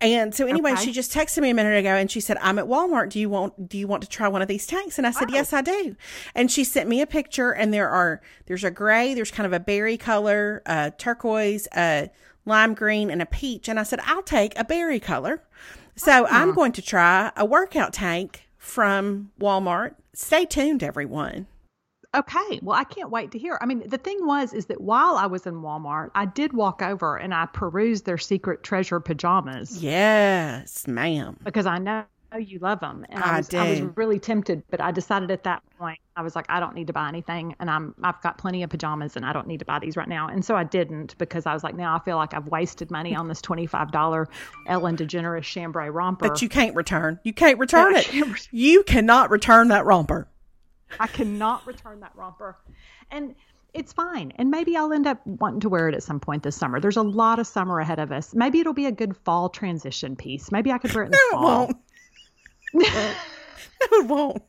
[0.00, 0.86] And so anyway, okay.
[0.86, 3.10] she just texted me a minute ago and she said, I'm at Walmart.
[3.10, 4.96] Do you want, do you want to try one of these tanks?
[4.96, 5.96] And I said, yes, I do.
[6.34, 9.52] And she sent me a picture and there are, there's a gray, there's kind of
[9.52, 12.06] a berry color, uh, turquoise, uh,
[12.46, 13.68] lime green and a peach.
[13.68, 15.42] And I said, I'll take a berry color.
[15.96, 16.34] So uh-huh.
[16.34, 19.94] I'm going to try a workout tank from Walmart.
[20.14, 21.46] Stay tuned, everyone.
[22.14, 22.60] Okay.
[22.62, 23.58] Well, I can't wait to hear.
[23.60, 26.80] I mean, the thing was, is that while I was in Walmart, I did walk
[26.80, 29.82] over and I perused their secret treasure pajamas.
[29.82, 31.36] Yes, ma'am.
[31.44, 32.04] Because I know
[32.38, 33.04] you love them.
[33.10, 33.58] And I, I, was, do.
[33.58, 36.74] I was really tempted, but I decided at that point, I was like, I don't
[36.74, 37.54] need to buy anything.
[37.60, 40.08] And I'm, I've got plenty of pajamas and I don't need to buy these right
[40.08, 40.28] now.
[40.28, 43.14] And so I didn't because I was like, now I feel like I've wasted money
[43.14, 44.26] on this $25
[44.66, 46.28] Ellen DeGeneres chambray romper.
[46.28, 47.20] But you can't return.
[47.22, 48.06] You can't return it.
[48.06, 50.26] Can't you cannot return that romper.
[50.98, 52.56] I cannot return that romper.
[53.10, 53.34] And
[53.74, 54.32] it's fine.
[54.36, 56.80] And maybe I'll end up wanting to wear it at some point this summer.
[56.80, 58.34] There's a lot of summer ahead of us.
[58.34, 60.50] Maybe it'll be a good fall transition piece.
[60.50, 61.62] Maybe I could wear it in the no, fall.
[61.64, 61.76] It
[62.72, 62.92] won't.
[62.92, 64.42] no, it won't.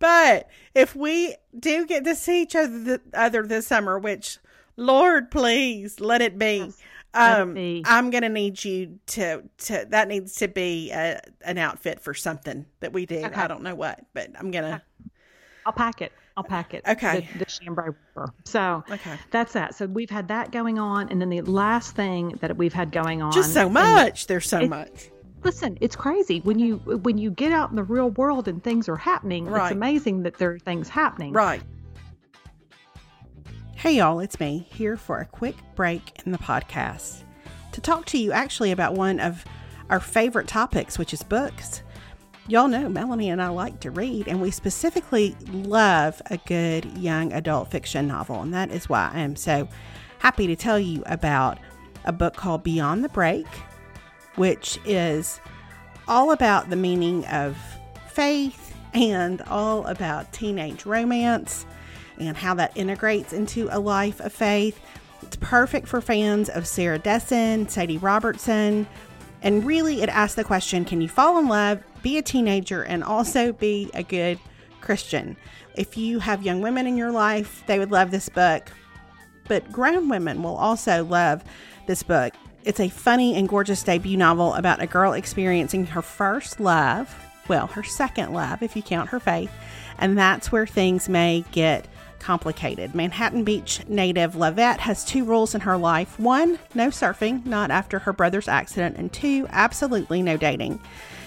[0.00, 4.38] But if we do get to see each other, the, other this summer, which
[4.76, 6.64] Lord, please let it be.
[6.64, 6.78] Yes.
[7.12, 12.14] Um, I'm gonna need you to to that needs to be a, an outfit for
[12.14, 13.18] something that we do.
[13.18, 13.34] Okay.
[13.34, 14.82] I don't know what, but I'm gonna.
[15.66, 16.12] I'll pack it.
[16.36, 16.84] I'll pack it.
[16.86, 17.28] Okay.
[17.32, 17.90] The, the chambray.
[18.44, 19.16] So okay.
[19.30, 19.74] that's that.
[19.74, 23.22] So we've had that going on, and then the last thing that we've had going
[23.22, 23.32] on.
[23.32, 24.26] Just so much.
[24.26, 25.10] There's so it, much.
[25.42, 28.88] Listen, it's crazy when you when you get out in the real world and things
[28.88, 29.46] are happening.
[29.46, 29.64] Right.
[29.64, 31.32] It's amazing that there are things happening.
[31.32, 31.62] Right.
[33.80, 37.22] Hey, y'all, it's me here for a quick break in the podcast
[37.72, 39.42] to talk to you actually about one of
[39.88, 41.80] our favorite topics, which is books.
[42.46, 47.32] Y'all know Melanie and I like to read, and we specifically love a good young
[47.32, 49.66] adult fiction novel, and that is why I am so
[50.18, 51.56] happy to tell you about
[52.04, 53.46] a book called Beyond the Break,
[54.34, 55.40] which is
[56.06, 57.56] all about the meaning of
[58.10, 61.64] faith and all about teenage romance
[62.28, 64.80] and how that integrates into a life of faith.
[65.22, 68.86] It's perfect for fans of Sarah Dessen, Sadie Robertson,
[69.42, 73.02] and really it asks the question can you fall in love, be a teenager, and
[73.02, 74.38] also be a good
[74.80, 75.36] Christian?
[75.74, 78.70] If you have young women in your life, they would love this book.
[79.48, 81.44] But grown women will also love
[81.86, 82.34] this book.
[82.64, 87.14] It's a funny and gorgeous debut novel about a girl experiencing her first love,
[87.48, 89.50] well, her second love, if you count her faith,
[89.98, 91.86] and that's where things may get
[92.20, 92.94] complicated.
[92.94, 97.98] Manhattan Beach native Lovette has two rules in her life one, no surfing, not after
[97.98, 100.80] her brother's accident, and two, absolutely no dating.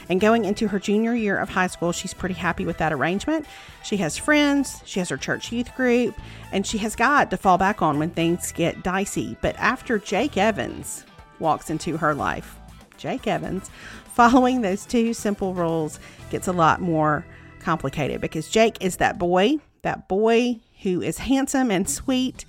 [0.09, 3.45] And going into her junior year of high school, she's pretty happy with that arrangement.
[3.83, 6.15] She has friends, she has her church youth group,
[6.51, 9.37] and she has God to fall back on when things get dicey.
[9.41, 11.05] But after Jake Evans
[11.39, 12.57] walks into her life,
[12.97, 13.69] Jake Evans,
[14.13, 17.25] following those two simple rules gets a lot more
[17.59, 22.45] complicated because Jake is that boy, that boy who is handsome and sweet,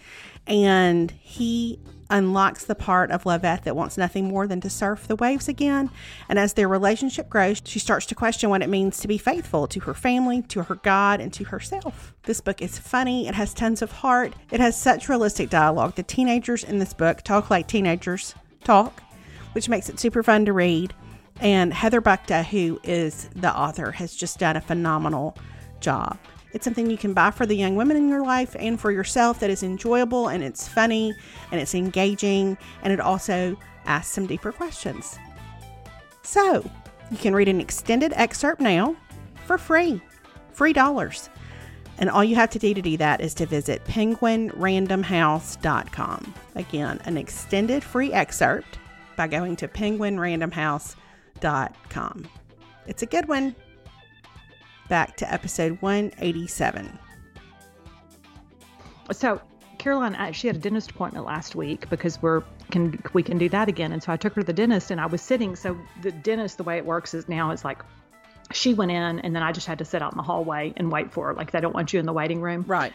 [0.46, 1.78] and he
[2.10, 5.90] unlocks the part of Lovette that wants nothing more than to surf the waves again.
[6.28, 9.66] And as their relationship grows, she starts to question what it means to be faithful
[9.68, 12.14] to her family, to her God, and to herself.
[12.24, 15.94] This book is funny, it has tons of heart, it has such realistic dialogue.
[15.94, 19.02] The teenagers in this book talk like teenagers talk,
[19.52, 20.94] which makes it super fun to read.
[21.40, 25.36] And Heather Buchta, who is the author, has just done a phenomenal
[25.80, 26.18] job.
[26.54, 29.40] It's something you can buy for the young women in your life and for yourself
[29.40, 31.12] that is enjoyable and it's funny
[31.50, 35.18] and it's engaging and it also asks some deeper questions.
[36.22, 36.70] So,
[37.10, 38.94] you can read an extended excerpt now
[39.46, 40.00] for free,
[40.52, 41.28] free dollars.
[41.98, 46.34] And all you have to do to do that is to visit penguinrandomhouse.com.
[46.54, 48.78] Again, an extended free excerpt
[49.16, 52.28] by going to penguinrandomhouse.com.
[52.86, 53.54] It's a good one
[54.88, 56.98] back to episode 187.
[59.12, 59.40] So,
[59.78, 63.68] Caroline, she had a dentist appointment last week because we're can we can do that
[63.68, 63.92] again.
[63.92, 65.56] And so I took her to the dentist, and I was sitting.
[65.56, 67.82] So the dentist, the way it works is now is like
[68.52, 70.90] she went in, and then I just had to sit out in the hallway and
[70.90, 71.34] wait for her.
[71.34, 72.92] Like they don't want you in the waiting room, right?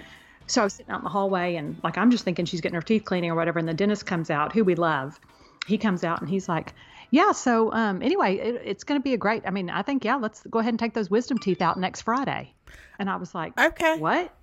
[0.47, 2.75] So I was sitting out in the hallway, and like I'm just thinking she's getting
[2.75, 3.60] her teeth cleaning or whatever.
[3.60, 5.19] And the dentist comes out, who we love.
[5.67, 6.73] He comes out and he's like,
[7.12, 7.32] yeah.
[7.32, 9.43] So um, anyway, it, it's going to be a great.
[9.45, 10.15] I mean, I think yeah.
[10.15, 12.54] Let's go ahead and take those wisdom teeth out next Friday.
[12.98, 14.34] And I was like, okay, what?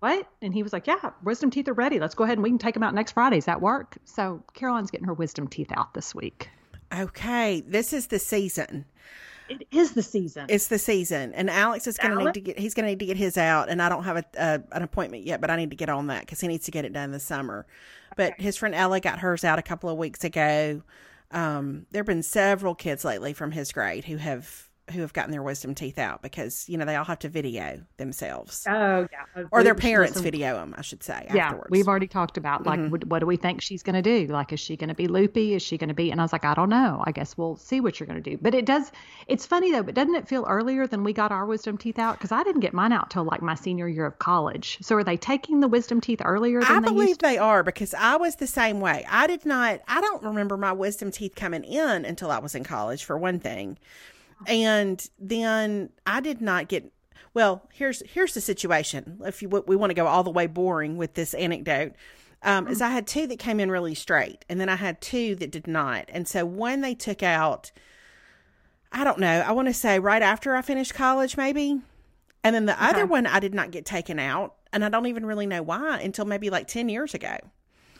[0.00, 0.28] What?
[0.42, 1.98] And he was like, yeah, wisdom teeth are ready.
[1.98, 3.36] Let's go ahead and we can take them out next Friday.
[3.36, 3.96] Does that work?
[4.04, 6.50] So Caroline's getting her wisdom teeth out this week.
[6.94, 8.84] Okay, this is the season.
[9.48, 10.46] It is the season.
[10.48, 12.58] It's the season, and Alex is going to need to get.
[12.58, 14.82] He's going to need to get his out, and I don't have a, a an
[14.82, 16.92] appointment yet, but I need to get on that because he needs to get it
[16.92, 17.64] done this summer.
[18.16, 18.42] But okay.
[18.42, 20.82] his friend Ella got hers out a couple of weeks ago.
[21.30, 25.32] Um, there have been several kids lately from his grade who have who have gotten
[25.32, 28.64] their wisdom teeth out because you know they all have to video themselves.
[28.68, 31.26] Oh yeah, or their parents listen, video them, I should say.
[31.34, 31.70] Yeah, afterwards.
[31.70, 32.90] we've already talked about like mm-hmm.
[32.90, 34.32] what, what, do we think she's going to do?
[34.32, 35.54] Like, is she going to be loopy?
[35.54, 36.10] Is she going to be?
[36.12, 37.02] And I was like, I don't know.
[37.04, 38.38] I guess we'll see what you're going to do.
[38.40, 38.92] But it does.
[39.26, 39.82] It's funny though.
[39.82, 42.18] But doesn't it feel earlier than we got our wisdom teeth out?
[42.18, 44.78] Because I didn't get mine out till like my senior year of college.
[44.82, 46.60] So are they taking the wisdom teeth earlier?
[46.62, 49.04] I they believe they are because I was the same way.
[49.08, 49.80] I did not.
[49.88, 53.04] I don't remember my wisdom teeth coming in until I was in college.
[53.04, 53.78] For one thing.
[54.46, 56.92] And then I did not get
[57.36, 59.20] well, here's here's the situation.
[59.22, 61.92] If you we want to go all the way boring with this anecdote,
[62.42, 65.34] um, is I had two that came in really straight, and then I had two
[65.36, 66.06] that did not.
[66.08, 67.72] And so when they took out,
[68.90, 71.78] I don't know, I want to say right after I finished college, maybe.
[72.42, 72.86] And then the okay.
[72.86, 76.00] other one I did not get taken out, and I don't even really know why
[76.00, 77.36] until maybe like ten years ago.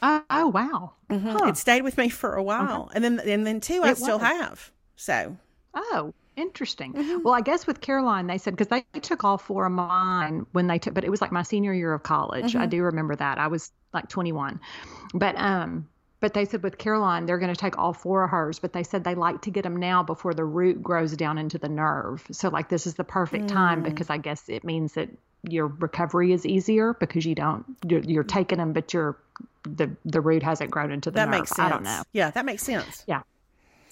[0.01, 0.94] Uh, oh wow!
[1.11, 1.29] Mm-hmm.
[1.29, 1.49] Huh.
[1.49, 2.92] It stayed with me for a while, okay.
[2.94, 4.70] and then and then two I still have.
[4.96, 5.37] So
[5.75, 6.92] oh Interesting.
[6.92, 7.22] Mm-hmm.
[7.22, 10.66] Well, I guess with Caroline, they said because they took all four of mine when
[10.66, 12.53] they took, but it was like my senior year of college.
[12.53, 12.61] Mm-hmm.
[12.61, 13.38] I do remember that.
[13.38, 14.61] I was like 21,
[15.14, 15.88] but um,
[16.20, 18.83] but they said with Caroline, they're going to take all four of hers, but they
[18.83, 22.27] said they like to get them now before the root grows down into the nerve.
[22.33, 23.53] So like this is the perfect mm.
[23.53, 25.09] time because I guess it means that
[25.42, 29.16] your recovery is easier because you don't you're, you're taking them, but your
[29.62, 31.40] the the root hasn't grown into the that nerve.
[31.40, 31.66] makes sense.
[31.66, 32.03] I don't know.
[32.12, 33.05] Yeah, that makes sense.
[33.07, 33.22] Yeah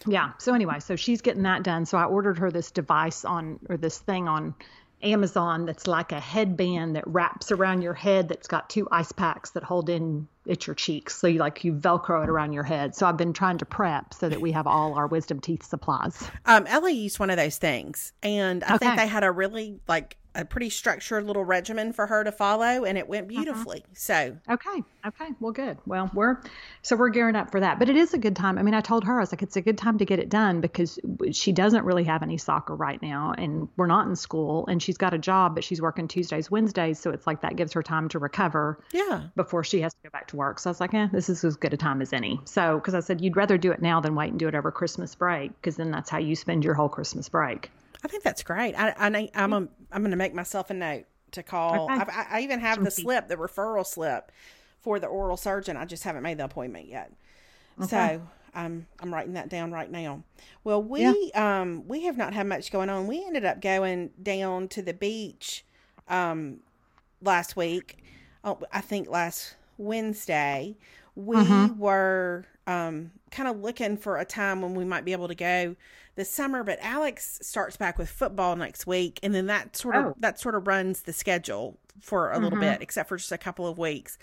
[0.07, 0.33] yeah.
[0.38, 1.87] So anyway, so she's getting that done.
[1.87, 4.55] So I ordered her this device on or this thing on
[5.03, 9.51] Amazon that's like a headband that wraps around your head that's got two ice packs
[9.51, 11.14] that hold in at your cheeks.
[11.14, 12.95] So you like you velcro it around your head.
[12.95, 16.29] So I've been trying to prep so that we have all our wisdom teeth supplies.
[16.47, 18.87] Um, Ellie used one of those things and I okay.
[18.87, 22.85] think they had a really like a pretty structured little regimen for her to follow
[22.85, 23.42] and it went uh-huh.
[23.42, 23.79] beautifully.
[23.79, 23.94] Uh-huh.
[23.94, 24.83] So Okay.
[25.07, 25.29] Okay.
[25.40, 25.79] Well good.
[25.87, 26.40] Well we're
[26.83, 27.79] so we're gearing up for that.
[27.79, 28.59] But it is a good time.
[28.59, 30.29] I mean I told her I was like it's a good time to get it
[30.29, 30.99] done because
[31.33, 34.97] she doesn't really have any soccer right now and we're not in school and she's
[34.97, 38.09] got a job but she's working Tuesdays, Wednesdays, so it's like that gives her time
[38.11, 38.79] to recover.
[38.92, 39.23] Yeah.
[39.37, 40.59] Before she has to go back to work.
[40.59, 42.40] So I was like, eh, this is as good a time as any.
[42.44, 44.70] So because I said you'd rather do it now than wait and do it over
[44.70, 47.70] Christmas break because then that's how you spend your whole Christmas break.
[48.05, 48.75] I think that's great.
[48.75, 51.90] I, I I'm a, I'm going to make myself a note to call.
[51.90, 52.12] Okay.
[52.12, 54.31] I, I even have the slip, the referral slip
[54.81, 55.77] for the oral surgeon.
[55.77, 57.11] I just haven't made the appointment yet.
[57.83, 57.87] Okay.
[57.88, 58.23] So
[58.55, 60.23] I'm I'm writing that down right now.
[60.62, 61.61] Well, we yeah.
[61.61, 63.07] um we have not had much going on.
[63.07, 65.64] We ended up going down to the beach
[66.09, 66.61] um
[67.23, 68.05] last week.
[68.45, 70.77] Oh, I think last Wednesday
[71.16, 71.79] we mm-hmm.
[71.79, 75.77] were um, kind of looking for a time when we might be able to go
[76.16, 76.64] this summer.
[76.64, 80.14] But Alex starts back with football next week, and then that sort of Oh.
[80.20, 82.44] that sort of runs the schedule for a Mm-hmm.
[82.44, 84.18] little bit, except for just a couple of weeks.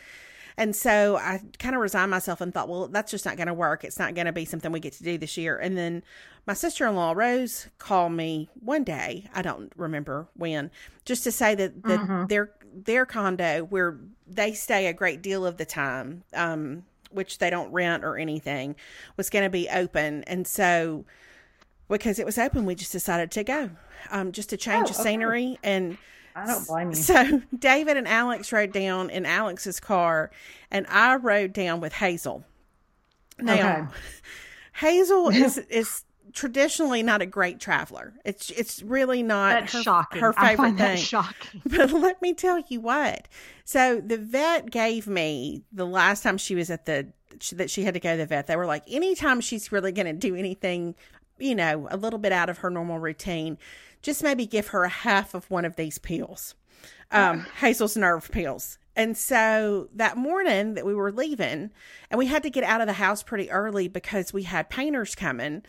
[0.57, 3.53] And so I kind of resigned myself and thought, well, that's just not going to
[3.53, 3.85] work.
[3.85, 5.57] It's not going to be something we get to do this year.
[5.57, 6.03] And then
[6.45, 9.29] my sister in law, Rose, called me one day.
[9.33, 10.69] I don't remember when,
[11.05, 15.57] just to say that, that their their condo, where they stay a great deal of
[15.57, 18.75] the time, um, which they don't rent or anything,
[19.17, 20.23] was going to be open.
[20.25, 21.05] And so
[21.89, 23.69] because it was open, we just decided to go,
[24.11, 25.09] um, just to change Oh, the okay.
[25.09, 25.97] scenery and.
[26.33, 26.95] I don't blame you.
[26.95, 30.31] So David and Alex rode down in Alex's car,
[30.71, 32.45] and I rode down with Hazel.
[33.37, 33.95] Now, Okay.
[34.75, 38.13] Hazel is is traditionally not a great traveler.
[38.25, 40.21] It's it's really not That's her, shocking.
[40.21, 40.97] her I favorite thing.
[40.97, 41.61] shocking.
[41.69, 43.27] But let me tell you what.
[43.65, 47.07] So the vet gave me the last time she was at the
[47.53, 48.47] that she had to go to the vet.
[48.47, 50.95] They were like, anytime she's really going to do anything,
[51.39, 53.57] you know, a little bit out of her normal routine,
[54.01, 56.55] just maybe give her a half of one of these pills,
[57.11, 58.77] um, Hazel's nerve pills.
[58.95, 61.71] And so that morning that we were leaving,
[62.09, 65.15] and we had to get out of the house pretty early because we had painters
[65.15, 65.63] coming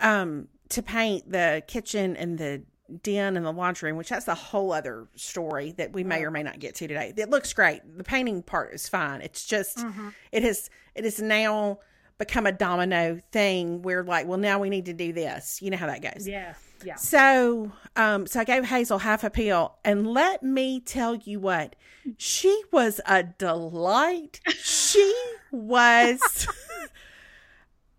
[0.00, 2.62] um, to paint the kitchen and the
[3.02, 6.30] den and the laundry room, which that's a whole other story that we may or
[6.30, 7.12] may not get to today.
[7.16, 7.80] It looks great.
[7.96, 9.20] The painting part is fine.
[9.20, 9.84] It's just
[10.32, 11.80] it has it has now
[12.16, 15.60] become a domino thing where like, well, now we need to do this.
[15.62, 16.26] You know how that goes.
[16.26, 16.54] Yeah.
[16.84, 16.94] Yeah.
[16.94, 21.74] So, um, so I gave Hazel half a pill, and let me tell you what,
[22.18, 24.40] she was a delight.
[24.62, 25.12] She
[25.50, 26.46] was,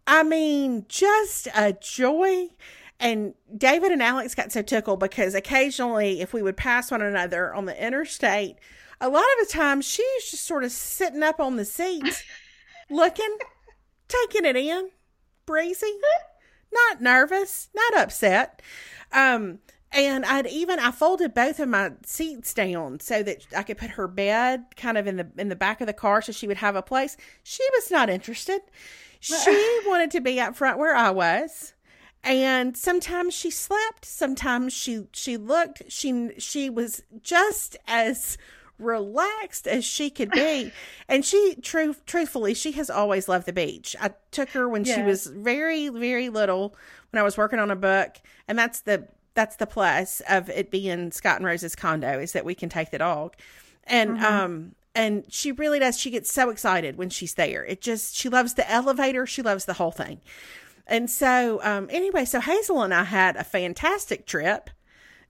[0.09, 2.47] I mean, just a joy.
[2.99, 7.53] And David and Alex got so tickled because occasionally, if we would pass one another
[7.53, 8.57] on the interstate,
[8.99, 12.25] a lot of the time she's just sort of sitting up on the seat,
[12.89, 13.37] looking,
[14.07, 14.89] taking it in,
[15.45, 15.93] breezy
[16.71, 18.61] not nervous, not upset.
[19.11, 19.59] Um,
[19.91, 23.91] and I'd even I folded both of my seats down so that I could put
[23.91, 26.57] her bed kind of in the in the back of the car so she would
[26.57, 27.17] have a place.
[27.43, 28.61] She was not interested.
[29.19, 31.73] She wanted to be up front where I was.
[32.23, 38.37] And sometimes she slept, sometimes she she looked, she she was just as
[38.77, 40.71] relaxed as she could be.
[41.07, 43.95] and she true truthfully, she has always loved the beach.
[44.01, 46.75] I took her when she was very very little
[47.11, 50.71] when I was working on a book, and that's the that's the plus of it
[50.71, 53.35] being Scott and Rose's condo is that we can take the dog.
[53.85, 57.65] And um and she really does she gets so excited when she's there.
[57.65, 60.21] It just she loves the elevator, she loves the whole thing.
[60.87, 64.69] And so um anyway, so Hazel and I had a fantastic trip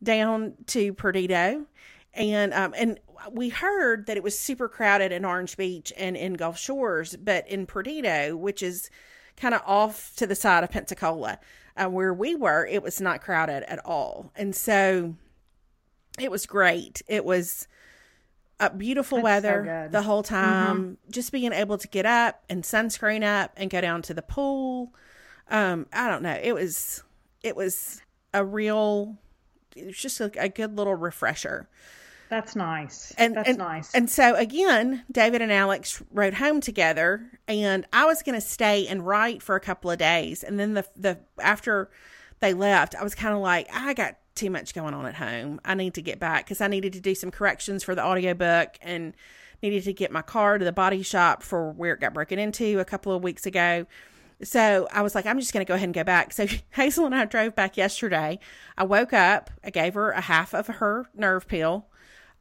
[0.02, 1.66] down to Perdido
[2.14, 3.00] and um and
[3.32, 7.48] we heard that it was super crowded in Orange Beach and in Gulf Shores, but
[7.48, 8.90] in Perdido, which is
[9.36, 11.40] kind of off to the side of Pensacola,
[11.78, 14.32] uh, where we were, it was not crowded at all.
[14.36, 15.16] And so
[16.20, 17.02] it was great.
[17.08, 17.68] It was
[18.60, 19.92] uh, beautiful That's weather good.
[19.92, 20.98] the whole time.
[21.10, 24.94] Just being able to get up and sunscreen up and go down to the pool.
[25.50, 26.38] Um, I don't know.
[26.42, 27.04] It was
[27.44, 28.02] it was
[28.34, 29.18] a real.
[29.76, 31.70] It was just a, a good little refresher.
[32.30, 33.12] That's nice.
[33.18, 33.94] And That's and, nice.
[33.96, 38.88] And so again, David and Alex rode home together, and I was going to stay
[38.88, 41.90] and write for a couple of days, and then the the after
[42.40, 45.60] they left, I was kind of like, I got too much going on at home.
[45.66, 48.78] I need to get back because I needed to do some corrections for the audiobook
[48.82, 49.14] and
[49.62, 52.80] needed to get my car to the body shop for where it got broken into
[52.80, 53.86] a couple of weeks ago.
[54.42, 56.32] So I was like, I'm just going to go ahead and go back.
[56.32, 58.40] So Hazel and I drove back yesterday.
[58.78, 61.88] I woke up, I gave her a half of her nerve pill.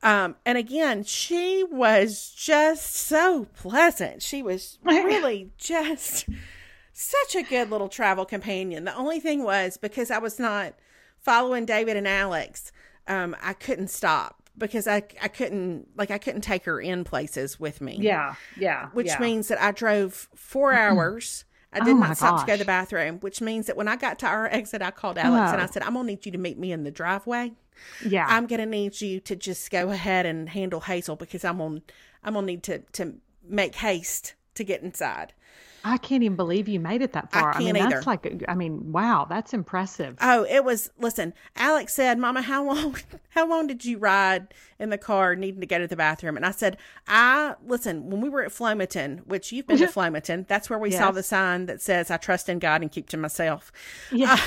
[0.00, 4.22] Um, and again, she was just so pleasant.
[4.22, 6.28] She was really just
[6.92, 8.84] such a good little travel companion.
[8.84, 10.74] The only thing was because I was not
[11.20, 12.72] following David and Alex,
[13.06, 17.60] um, I couldn't stop because I I couldn't like I couldn't take her in places
[17.60, 17.96] with me.
[18.00, 18.34] yeah.
[18.56, 18.88] Yeah.
[18.92, 19.20] Which yeah.
[19.20, 21.44] means that I drove four hours.
[21.72, 23.96] I did Oh not stop to go to the bathroom, which means that when I
[23.96, 25.68] got to our exit, I called Alex and I Oh.
[25.70, 27.52] said, I'm going to need you to meet me in the driveway.
[28.04, 28.24] Yeah.
[28.26, 31.82] I'm going to need you to just go ahead and handle Hazel because I'm on,
[32.24, 35.34] I'm to need to, to make haste to get inside.
[35.84, 37.54] I can't even believe you made it that I far.
[37.54, 40.16] I, mean, can't that's like, I mean, wow, that's impressive.
[40.20, 42.96] Oh, it was, listen, Alex said, Mama, how long,
[43.30, 46.36] how long did you ride in the car needing to go to the bathroom?
[46.36, 50.46] And I said, I, listen, when we were at Flomaton, which you've been to Flomaton,
[50.46, 53.16] that's where we saw the sign that says, I trust in God and keep to
[53.16, 53.72] myself.
[54.12, 54.32] yeah.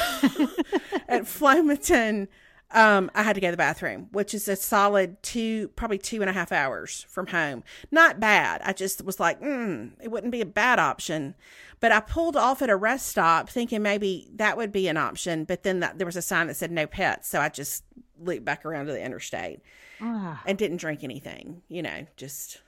[1.08, 2.28] at Flomaton,
[2.74, 6.22] um, I had to go to the bathroom, which is a solid two, probably two
[6.22, 7.64] and a half hours from home.
[7.92, 8.62] Not bad.
[8.64, 11.36] I just was like, mm, it wouldn't be a bad option.
[11.80, 15.44] But I pulled off at a rest stop thinking maybe that would be an option.
[15.46, 17.28] But then that, there was a sign that said no pets.
[17.28, 17.84] So I just
[18.20, 19.62] looped back around to the interstate
[20.00, 20.42] Ah.
[20.46, 22.62] and didn't drink anything, you know, just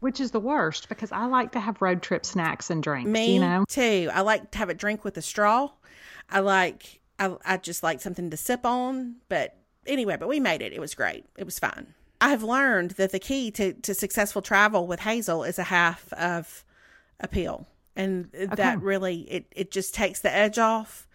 [0.00, 3.10] Which is the worst because I like to have road trip snacks and drinks.
[3.10, 4.10] me you know, too.
[4.12, 5.70] I like to have a drink with a straw.
[6.30, 9.16] I like, I, I just like something to sip on.
[9.28, 9.56] But
[9.86, 10.72] anyway, but we made it.
[10.72, 11.26] It was great.
[11.36, 11.94] It was fun.
[12.20, 16.12] I have learned that the key to, to successful travel with Hazel is a half
[16.14, 16.64] of
[17.20, 17.66] a pill.
[17.96, 21.06] And that really, it, it just takes the edge off.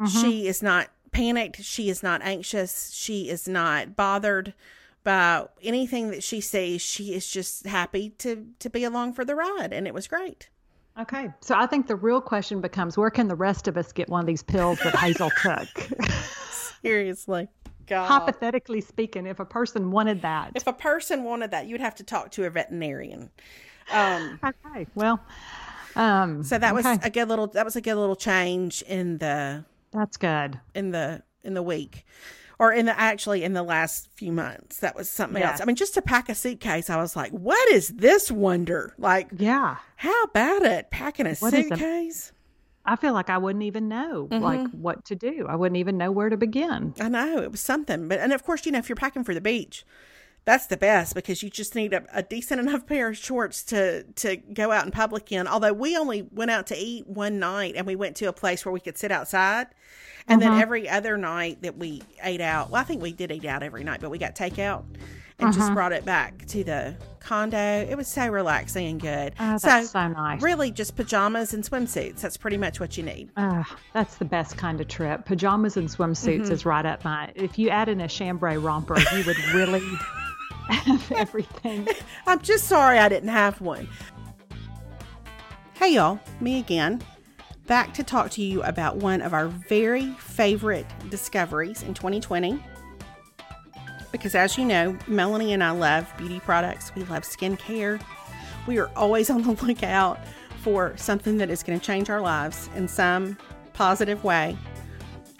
[0.00, 0.20] Mm-hmm.
[0.20, 1.62] She is not panicked.
[1.62, 2.92] She is not anxious.
[2.92, 4.54] She is not bothered
[5.02, 6.82] by anything that she sees.
[6.82, 9.72] She is just happy to, to be along for the ride.
[9.72, 10.48] And it was great.
[10.98, 11.30] Okay.
[11.40, 14.20] So I think the real question becomes where can the rest of us get one
[14.20, 15.68] of these pills that Hazel took?
[16.82, 17.48] Seriously.
[17.86, 18.06] God.
[18.06, 20.52] Hypothetically speaking, if a person wanted that.
[20.54, 23.30] If a person wanted that, you'd have to talk to a veterinarian.
[23.92, 24.86] Um, okay.
[24.94, 25.20] Well,
[25.96, 26.98] um, so that was okay.
[27.02, 30.60] a good little that was a good little change in the that's good.
[30.74, 32.04] in the in the week.
[32.60, 34.78] Or in the actually in the last few months.
[34.78, 35.52] That was something Yeah.
[35.52, 35.60] else.
[35.60, 38.94] I mean, just to pack a suitcase, I was like, what is this wonder?
[38.98, 39.76] Like Yeah.
[39.96, 40.90] how about it?
[40.90, 42.32] Packing a What suitcase?
[42.84, 44.80] I feel like I wouldn't even know like Mm-hmm.
[44.82, 45.46] what to do.
[45.48, 46.94] I wouldn't even know where to begin.
[46.98, 49.34] I know it was something, but and of course, you know, if you're packing for
[49.34, 49.84] the beach,
[50.48, 54.04] that's the best because you just need a, a decent enough pair of shorts to
[54.14, 55.46] to go out in public in.
[55.46, 58.64] Although we only went out to eat one night, and we went to a place
[58.64, 59.66] where we could sit outside,
[60.26, 63.44] and then every other night that we ate out, well, I think we did eat
[63.44, 64.84] out every night, but we got takeout
[65.38, 67.86] and just brought it back to the condo.
[67.88, 69.34] It was so relaxing and good.
[69.38, 70.40] Oh, that's so nice.
[70.42, 72.20] really, just pajamas and swimsuits.
[72.22, 73.28] That's pretty much what you need.
[73.36, 75.26] Ah, that's the best kind of trip.
[75.26, 76.52] Pajamas and swimsuits Mm-hmm.
[76.52, 77.30] is right up my.
[77.34, 79.82] If you add in a chambray romper, you would really
[80.74, 81.88] have everything.
[82.26, 83.88] I'm just sorry I didn't have one.
[85.74, 87.02] Hey, y'all, me again.
[87.66, 92.62] Back to talk to you about one of our very favorite discoveries in 2020.
[94.10, 98.02] Because as you know, Melanie and I love beauty products, we love skincare.
[98.66, 100.18] We are always on the lookout
[100.62, 103.36] for something that is going to change our lives in some
[103.72, 104.56] positive way.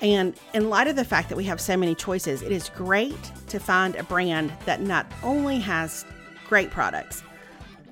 [0.01, 3.33] And in light of the fact that we have so many choices, it is great
[3.49, 6.05] to find a brand that not only has
[6.47, 7.23] great products,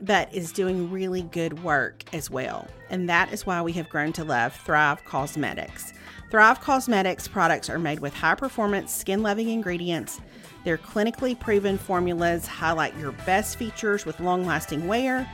[0.03, 2.69] but is doing really good work as well.
[2.91, 5.93] And that is why we have grown to love Thrive Causemetics.
[6.31, 10.21] Thrive Causemetics products are made with high performance, skin loving ingredients.
[10.65, 15.29] Their clinically proven formulas highlight your best features with long lasting wear.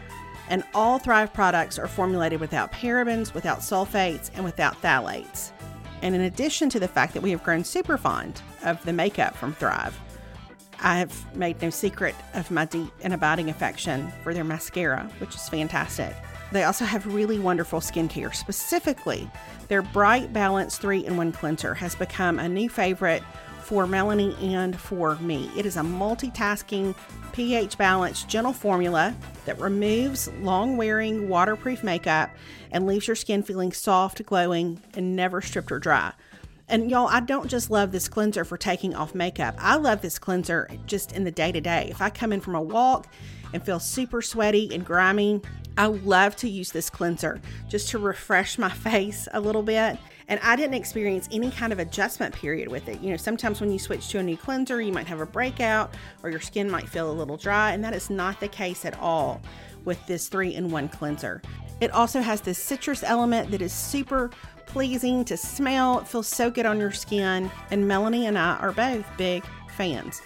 [0.49, 5.51] And all Thrive products are formulated without parabens, without sulfates, and without phthalates.
[6.03, 9.37] And in addition to the fact that we have grown super fond of the makeup
[9.37, 9.99] from Thrive,
[10.81, 15.35] I have made no secret of my deep and abiding affection for their mascara, which
[15.35, 16.15] is fantastic.
[16.51, 18.35] They also have really wonderful skincare.
[18.35, 19.31] Specifically,
[19.69, 23.23] their Bright Balance 3 in 1 cleanser has become a new favorite
[23.73, 25.51] for Melanie and for me.
[25.57, 26.95] It is a multitasking,
[27.33, 29.17] pH balanced, gentle formula
[29.47, 32.29] that removes long wearing, waterproof makeup
[32.71, 36.13] and leaves your skin feeling soft, glowing, and never stripped or dry.
[36.69, 39.55] And y'all, I don't just love this cleanser for taking off makeup.
[39.57, 41.89] I love this cleanser just in the day to day.
[41.89, 43.07] If I come in from a walk
[43.55, 45.41] and feel super sweaty and grimy,
[45.79, 49.97] I love to use this cleanser just to refresh my face a little bit.
[50.29, 53.01] And I didn't experience any kind of adjustment period with it.
[53.01, 55.95] You know, sometimes when you switch to a new cleanser, you might have a breakout
[56.23, 58.99] or your skin might feel a little dry, and that is not the case at
[58.99, 59.41] all
[59.85, 61.43] with this three in one cleanser.
[61.81, 64.31] It also has this citrus element that is super
[64.67, 65.99] pleasing to smell.
[65.99, 69.45] It feels so good on your skin, and Melanie and I are both big
[69.77, 70.23] fans.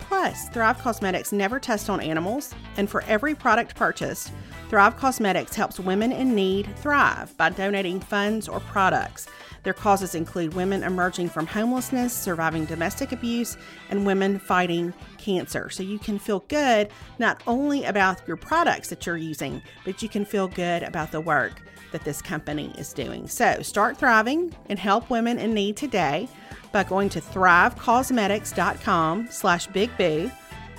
[0.00, 4.32] Plus, Thrive Causemetics never test on animals, and for every product purchased,
[4.70, 9.26] Thrive Causemetics helps women in need thrive by donating funds or products.
[9.64, 13.56] Their causes include women emerging from homelessness, surviving domestic abuse,
[13.90, 15.70] and women fighting cancer.
[15.70, 20.08] So you can feel good not only about your products that you're using, but you
[20.08, 23.26] can feel good about the work that this company is doing.
[23.26, 26.28] So start thriving and help women in need today
[26.70, 30.30] by going to thrivecausemetics.com slash bigboo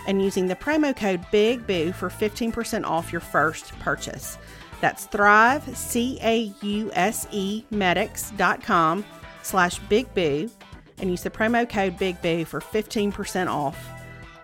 [0.07, 4.37] and using the promo code BIGBOO for 15% off your first purchase.
[4.81, 9.05] That's thrive, C-A-U-S-E, medics.com
[9.43, 10.51] slash bigboo
[10.99, 13.77] and use the promo code BIGBOO for 15% off.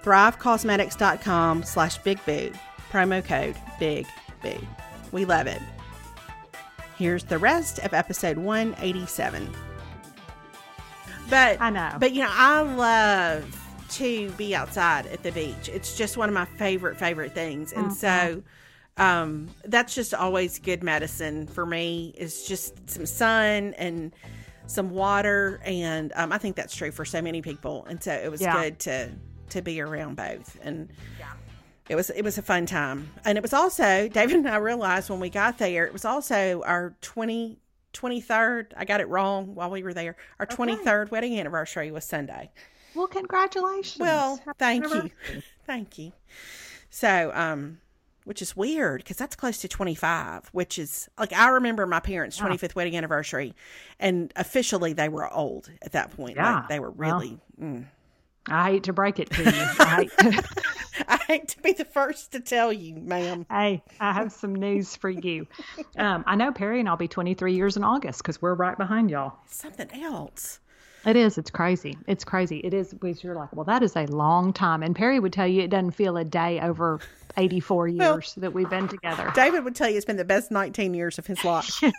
[0.04, 2.56] thrivecausemetics.com slash bigboo,
[2.92, 4.66] promo code BIGBOO.
[5.12, 5.62] We love it.
[6.98, 9.54] Here's the rest of episode 187.
[11.30, 11.96] But I know.
[12.00, 15.70] But you know, I love to be outside at the beach.
[15.70, 18.44] It's just one of my favorite favorite things, and so
[18.98, 22.14] um, that's just always good medicine for me.
[22.18, 24.14] Is just some sun and
[24.66, 27.86] some water, and um, I think that's true for so many people.
[27.90, 28.54] And so it was Yeah.
[28.62, 29.12] good to
[29.50, 30.90] to be around both, and
[31.90, 33.10] it was it was a fun time.
[33.24, 36.62] And it was also David and I realized when we got there, it was also
[36.66, 37.58] our 20,
[37.94, 38.74] 23rd.
[38.76, 40.18] I got it wrong while we were there.
[40.40, 42.52] Our twenty third wedding anniversary was Sunday.
[42.96, 44.00] Well, congratulations.
[44.00, 45.12] Well, Happy thank you.
[45.66, 46.14] Thank you.
[46.90, 47.80] So, um,
[48.24, 52.40] which is weird because that's close to 25, which is like I remember my parents'
[52.40, 53.54] 25th wedding anniversary,
[54.00, 56.36] and officially they were old at that point.
[56.38, 56.56] Yeah.
[56.56, 57.20] Like they were Well.
[57.20, 57.40] really.
[57.62, 57.86] mm.
[58.50, 59.52] I hate to break it to you.
[59.54, 60.46] I hate
[61.10, 63.46] I hate to be the first to tell you, ma'am.
[63.50, 65.48] Hey, I have some news for you.
[65.98, 69.10] Um, I know Perry and I'll be 23 years in August because we're right behind
[69.12, 69.34] y'all.
[69.48, 70.60] Something else.
[71.08, 71.38] It is.
[71.38, 71.98] It's crazy.
[72.06, 72.58] It's crazy.
[72.60, 72.94] It is.
[72.94, 74.84] Because you're like, well, that is a long time.
[74.84, 77.00] And Perry would tell you it doesn't feel a day over
[77.38, 79.32] 84 years that we've been together.
[79.34, 81.82] David would tell you it's been the best 19 years of his life.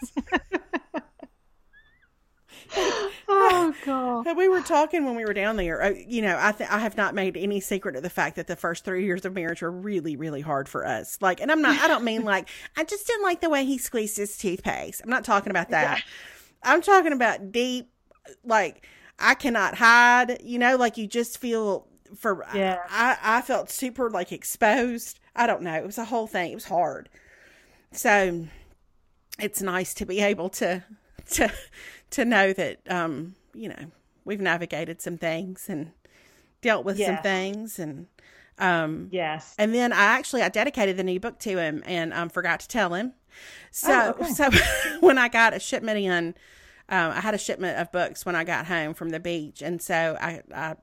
[3.30, 4.36] Oh, God.
[4.36, 5.82] We were talking when we were down there.
[5.82, 8.46] uh, You know, I th- I have not made any secret of the fact that
[8.46, 11.18] the first three years of marriage were really, really hard for us.
[11.20, 11.78] Like, and I'm not.
[11.80, 15.02] I don't mean like I just didn't like the way he squeezed his toothpaste.
[15.04, 16.02] I'm not talking about that.
[16.62, 17.90] I'm talking about deep,
[18.44, 18.86] like
[19.18, 20.40] I cannot hide.
[20.42, 22.44] You know, like you just feel for.
[22.54, 22.78] Yeah.
[22.88, 25.20] I I felt super like exposed.
[25.34, 25.74] I don't know.
[25.74, 26.52] It was a whole thing.
[26.52, 27.08] It was hard.
[27.92, 28.46] So
[29.38, 30.82] it's nice to be able to
[31.32, 31.52] to
[32.10, 33.92] to know that um you know
[34.24, 35.92] we've navigated some things and
[36.60, 38.06] dealt with some things and
[38.58, 39.54] um Yes.
[39.58, 42.68] and then I actually I dedicated the new book to him and um forgot to
[42.68, 43.12] tell him.
[43.70, 44.32] So Oh, okay.
[44.32, 44.50] so
[45.00, 46.34] when I got a shipment in,
[46.88, 49.80] um, I had a shipment of books when I got home from the beach, and
[49.80, 50.76] so I I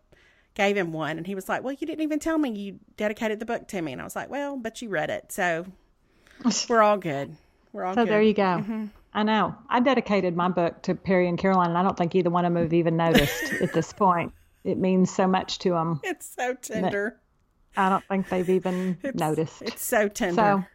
[0.53, 3.39] gave him one, and he was like, "Well, you didn't even tell me you dedicated
[3.39, 5.65] the book to me," and I was like, "Well, but you read it, so
[6.69, 7.35] we're all good.
[7.73, 8.89] We're all So good." there you go.
[9.13, 9.55] I know.
[9.69, 12.53] I dedicated my book to Perry and Caroline, and I don't think either one of
[12.53, 14.33] them have even noticed at this point.
[14.65, 16.01] It means so much to them.
[16.03, 17.17] It's so tender.
[17.77, 19.61] I don't think they've even It's, noticed.
[19.61, 20.35] It's so tender.
[20.35, 20.65] So, um,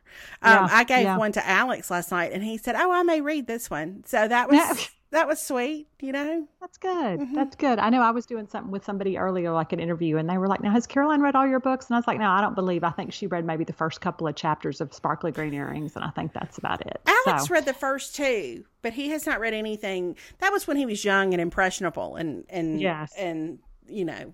[0.43, 1.17] yeah, I gave yeah.
[1.19, 4.27] one to Alex last night, and he said, "Oh, I may read this one." So
[4.27, 6.47] that was that was sweet, you know.
[6.61, 7.21] That's good.
[7.21, 7.35] Mm-hmm.
[7.35, 7.81] That's good.
[7.81, 10.47] I know I was doing something with somebody earlier, like an interview, and they were
[10.47, 11.87] like, Now, has Caroline read all your books?
[11.87, 12.85] And I was like, No, I don't believe.
[12.85, 16.05] I think she read maybe the first couple of chapters of Sparkly Green Earrings, and
[16.05, 17.01] I think that's about it.
[17.27, 20.17] Alex so, read the first two, but he has not read anything.
[20.39, 23.13] That was when he was young and impressionable, and and Yes.
[23.19, 23.59] and
[23.89, 24.33] you know.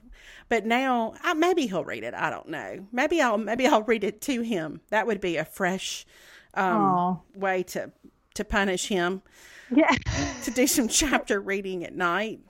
[0.51, 2.13] But now, I, maybe he'll read it.
[2.13, 2.87] I don't know.
[2.93, 4.83] Maybe I'll maybe I'll read it to him.
[4.91, 6.05] That would be a fresh
[6.53, 7.93] um, way to
[8.35, 9.23] to punish him
[9.75, 9.95] yeah.
[10.45, 12.41] to do some chapter reading at night.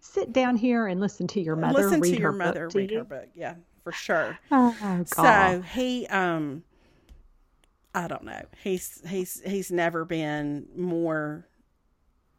[0.00, 2.90] Sit down here and listen to your mother Listen read to your her mother read
[2.90, 2.98] you.
[2.98, 3.28] her book.
[3.34, 4.38] Yeah, for sure.
[4.50, 5.08] Oh, God.
[5.08, 6.62] So he um
[7.94, 8.42] I don't know.
[8.62, 11.46] He's he's he's never been more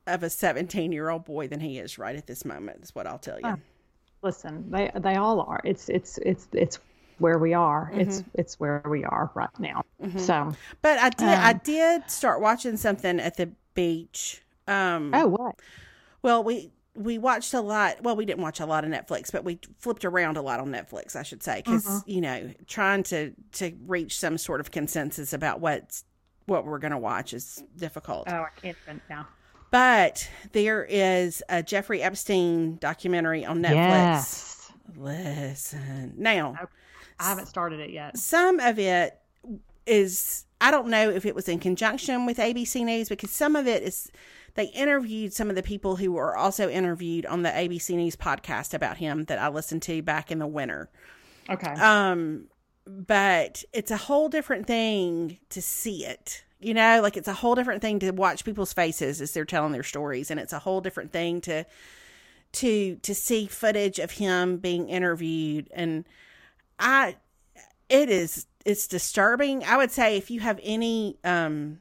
[0.05, 3.05] of a 17 year old boy than he is right at this moment is what
[3.07, 3.57] I'll tell you.
[4.21, 5.59] listen, they they all are.
[5.65, 6.79] It's it's it's it's
[7.17, 7.91] where we are.
[7.93, 8.29] It's Mm-hmm.
[8.39, 9.83] it's where we are right now.
[10.17, 14.41] So, But I did I Um, did start watching something at the beach.
[14.67, 15.55] Um oh, what?
[16.21, 18.01] well we we watched a lot.
[18.01, 20.69] Well, we didn't watch a lot of Netflix, but we flipped around a lot on
[20.69, 22.09] Netflix, I should say, because Mm-hmm.
[22.09, 26.03] you know, trying to to reach some sort of consensus about what's
[26.47, 28.27] what we're going to watch is difficult.
[28.31, 29.27] Oh, I can't even now.
[29.69, 33.73] But there is a Jeffrey Epstein documentary on Netflix.
[33.75, 34.71] Yes.
[34.95, 36.13] Listen.
[36.17, 36.55] Now,
[37.19, 38.17] I haven't started it yet.
[38.17, 39.19] some of it
[39.85, 43.67] is, I don't know if it was in conjunction with ABC News because some of
[43.67, 44.11] it is,
[44.55, 48.73] they interviewed some of the people who were also interviewed on the ABC News podcast
[48.73, 50.89] about him that I listened to back in the winter.
[51.49, 51.71] Okay.
[51.73, 52.47] Um,
[52.85, 56.43] but it's a whole different thing to see it.
[56.59, 59.73] You know, like it's a whole different thing to watch people's faces as they're telling
[59.73, 61.65] their stories, and it's a whole different thing to
[62.53, 65.69] to to see footage of him being interviewed.
[65.71, 66.05] And
[66.79, 67.17] I,
[67.89, 69.63] it is it's disturbing.
[69.63, 71.79] I would say if you have any um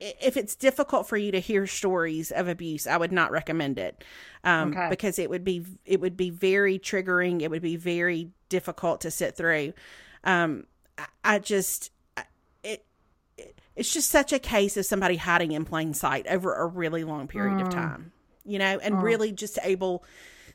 [0.00, 4.02] if it's difficult for you to hear stories of abuse, I would not recommend it
[4.44, 4.88] um, Okay.
[4.88, 7.42] because it would be it would be very triggering.
[7.42, 9.72] It would be very difficult to sit through.
[10.24, 10.66] Um,
[10.96, 11.90] I, I just
[12.62, 12.84] it,
[13.36, 17.04] it it's just such a case of somebody hiding in plain sight over a really
[17.04, 18.12] long period of time,
[18.44, 20.04] you know, and really just able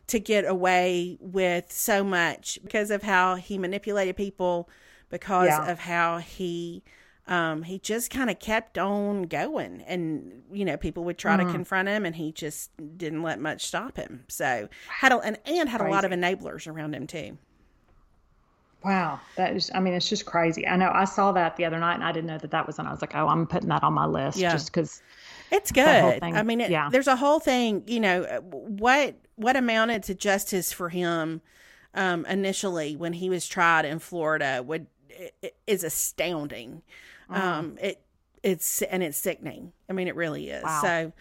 [0.07, 4.70] to get away with so much because of how he manipulated people,
[5.09, 5.69] because Yeah.
[5.71, 6.83] of how he
[7.27, 9.81] um, he just kind of kept on going.
[9.87, 11.47] And, you know, people would try Mm-hmm.
[11.47, 14.25] to confront him and he just didn't let much stop him.
[14.27, 17.39] So, had a, and, and had a lot of enablers around him too.
[18.83, 19.71] Wow, that is.
[19.73, 20.67] I mean, it's just crazy.
[20.67, 20.91] I know.
[20.93, 22.85] I saw that the other night, and I didn't know that that was on.
[22.85, 24.51] I was like, oh, I'm putting that on my list Yeah.
[24.51, 25.01] just because.
[25.51, 26.19] It's good.
[26.21, 26.89] I mean, it, yeah.
[26.91, 27.83] there's a whole thing.
[27.87, 31.41] You know, uh, what what amounted to justice for him
[31.95, 34.85] um, initially when he was tried in Florida would
[35.68, 36.82] is astounding.
[37.30, 37.47] Uh-huh.
[37.59, 38.01] Um, it
[38.43, 39.74] it's and it's sickening.
[39.89, 40.63] I mean, it really is.
[40.63, 40.82] Wow.
[40.82, 41.13] So,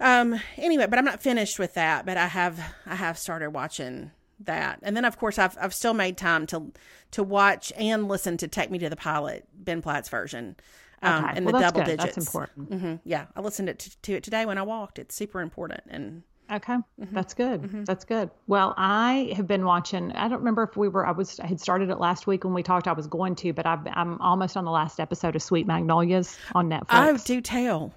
[0.00, 2.06] um, anyway, but I'm not finished with that.
[2.06, 5.94] But I have I have started watching that, and then of course I've I've still
[5.94, 6.72] made time to
[7.12, 10.56] to watch and listen to Take Me to the Pilot, Ben Platt's version.
[11.00, 11.36] Um, Okay.
[11.38, 11.96] in well, the double good.
[11.98, 12.14] digits.
[12.16, 12.72] That's important.
[12.72, 14.98] hmm Yeah, I listened to, to it today when I walked.
[14.98, 17.14] It's super important, and Okay, Mm-hmm.
[17.14, 17.84] that's good.
[17.86, 18.30] That's good.
[18.46, 20.12] Well, I have been watching.
[20.12, 21.06] I don't remember if we were.
[21.06, 21.38] I was.
[21.40, 22.88] I had started it last week when we talked.
[22.88, 26.38] I was going to, but I've, I'm almost on the last episode of Sweet Magnolias
[26.54, 26.86] on Netflix.
[26.90, 27.92] oh, do tell.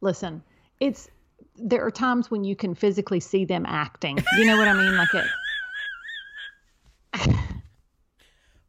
[0.00, 0.42] Listen,
[0.80, 1.08] it's
[1.56, 4.18] there are times when you can physically see them acting.
[4.36, 4.96] You know what I mean?
[4.96, 5.26] Like it.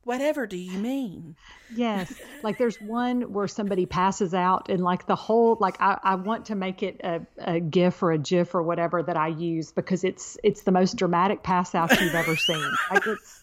[0.06, 1.36] Whatever do you mean?
[1.76, 2.14] Yes.
[2.44, 6.46] Like there's one where somebody passes out and like the whole like I, I want
[6.46, 10.04] to make it a, a gif or a gif or whatever that I use because
[10.04, 12.72] it's it's the most dramatic pass out you've ever seen.
[12.92, 13.42] Like it's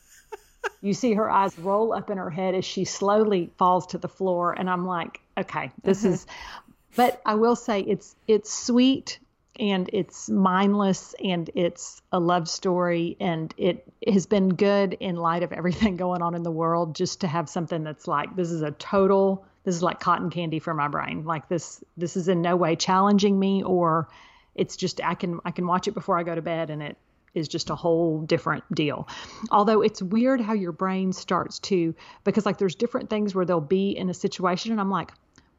[0.80, 4.08] you see her eyes roll up in her head as she slowly falls to the
[4.08, 6.26] floor and I'm like, okay, this is
[6.96, 9.18] but I will say it's it's sweet
[9.58, 15.42] and it's mindless and it's a love story and it has been good in light
[15.42, 18.62] of everything going on in the world just to have something that's like this is
[18.62, 22.40] a total this is like cotton candy for my brain like this this is in
[22.40, 24.08] no way challenging me or
[24.54, 26.96] it's just I can I can watch it before I go to bed and it
[27.34, 29.08] is just a whole different deal.
[29.50, 31.94] Although it's weird how your brain starts to
[32.24, 35.12] because like there's different things where they'll be in a situation and I'm like,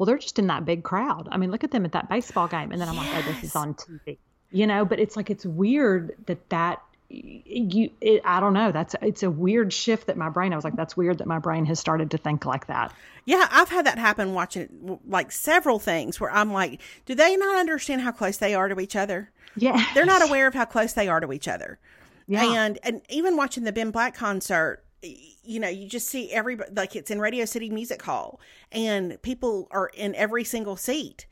[0.04, 1.30] well, they're just in that big crowd.
[1.32, 3.42] I mean, look at them at that baseball game, and then I'm like, oh, this
[3.42, 4.18] is on TV,
[4.52, 4.84] you know.
[4.84, 8.74] But it's like it's weird that that you it, I don't know.
[8.74, 10.52] That's it's a weird shift that my brain.
[10.52, 12.94] I was like, that's weird that my brain has started to think like that.
[13.24, 17.56] Yeah, I've had that happen watching like several things where I'm like, do they not
[17.56, 19.32] understand how close they are to each other?
[19.56, 21.80] Yeah, They're not aware of how close they are to each other.
[22.28, 22.44] Yeah.
[22.44, 26.96] And and even watching the Ben Platt concert, you know, you just see everybody like
[26.96, 28.40] it's in Radio City Music Hall,
[28.72, 31.26] and people are in every single seat.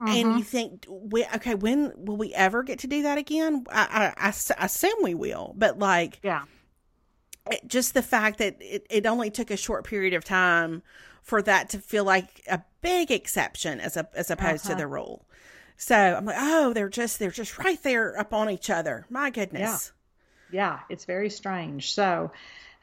[0.00, 0.38] And mm-hmm.
[0.38, 3.64] you think, we, okay, when will we ever get to do that again?
[3.70, 6.44] I assume we will, but like, Yeah.
[7.50, 10.82] it, just the fact that it, it only took a short period of time
[11.22, 14.80] for that to feel like a big exception as a as opposed to uh-huh.
[14.80, 15.26] the rule.
[15.76, 19.06] So I'm like, oh, they're just they're just right there up on each other.
[19.08, 19.92] My goodness.
[20.52, 22.30] yeah it's very strange so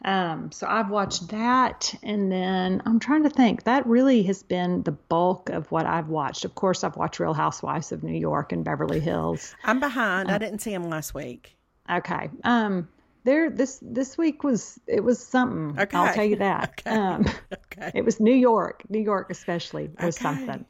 [0.05, 4.81] um so i've watched that and then i'm trying to think that really has been
[4.83, 8.51] the bulk of what i've watched of course i've watched real housewives of new york
[8.51, 10.29] and beverly hills I'm behind.
[10.29, 10.35] Uh.
[10.35, 11.55] I didn't see them last week.
[11.89, 12.87] okay um
[13.23, 15.97] there this this week was it was something Okay.
[15.97, 16.95] i'll tell you that Okay.
[16.95, 17.91] um Okay.
[17.93, 20.23] it was new york new york especially was Okay.
[20.23, 20.65] something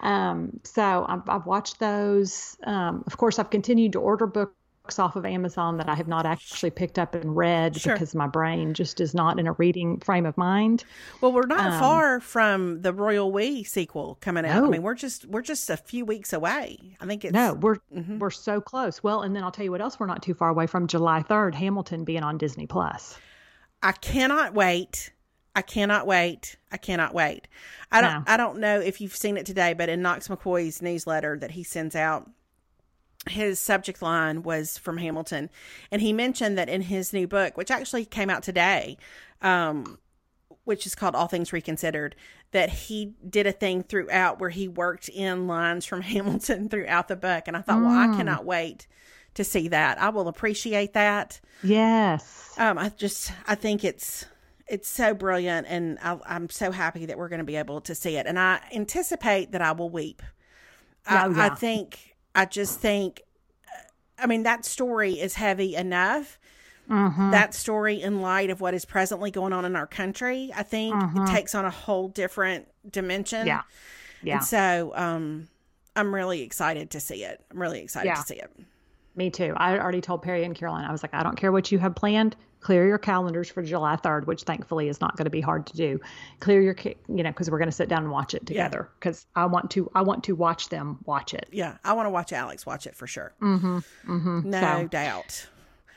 [0.00, 4.54] um so I've, I've watched those um of course i've continued to order books
[4.98, 7.94] off of amazon that i have not actually picked up and read Sure.
[7.94, 10.84] because my brain just is not in a reading frame of mind
[11.22, 14.62] Well, we're not Um, far from the Royal We sequel coming out.
[14.62, 16.78] I mean, we're just we're just a few weeks away.
[17.00, 18.18] I think it's no we're Mm-hmm.
[18.18, 20.50] we're so close well and then i'll tell you what else we're not too far
[20.50, 23.16] away from july 3rd hamilton being on disney plus
[23.82, 25.12] I cannot wait.
[25.56, 26.56] I cannot wait.
[26.72, 27.48] I cannot wait.
[27.92, 28.24] I don't No.
[28.26, 31.62] I don't know if you've seen it today, but in Knox McCoy's newsletter that he
[31.62, 32.28] sends out,
[33.28, 35.50] his subject line was from Hamilton.
[35.90, 38.96] And he mentioned that in his new book, which actually came out today,
[39.42, 39.98] um,
[40.64, 42.16] which is called All Things Reconsidered,
[42.52, 47.16] that he did a thing throughout where he worked in lines from Hamilton throughout the
[47.16, 47.44] book.
[47.46, 48.86] And I thought, well, I cannot wait
[49.34, 50.00] to see that.
[50.00, 51.40] I will appreciate that.
[51.62, 54.26] yes Um, I just I think it's
[54.66, 57.94] it's so brilliant, and I, I'm so happy that we're going to be able to
[57.94, 58.26] see it.
[58.26, 60.22] And I anticipate that I will weep.
[61.06, 61.44] I, Oh, yeah.
[61.44, 63.22] I think I just think,
[64.18, 66.38] I mean, that story is heavy enough.
[66.90, 67.30] Mm-hmm.
[67.30, 70.94] That story, in light of what is presently going on in our country, I think
[71.16, 73.40] it takes on a whole different dimension.
[73.40, 73.46] Mm-hmm.
[73.48, 73.62] yeah
[74.22, 75.48] yeah And so, um,
[75.96, 77.40] I'm really excited to see it.
[77.50, 78.14] I'm really excited Yeah.
[78.16, 78.50] to see it.
[79.16, 79.54] Me too.
[79.56, 81.94] I already told Perry and Caroline, I was like, I don't care what you have
[81.94, 82.34] planned.
[82.64, 85.76] Clear your calendars for July 3rd, which thankfully is not going to be hard to
[85.76, 86.00] do.
[86.40, 88.88] Clear your, you know, because we're going to sit down and watch it together.
[88.98, 91.46] Because I want to, I want to watch them watch it.
[91.52, 93.34] Yeah, I want to watch Alex watch it for sure.
[93.42, 93.78] Mm-hmm.
[94.08, 94.48] Mm-hmm.
[94.50, 95.46] No So- doubt.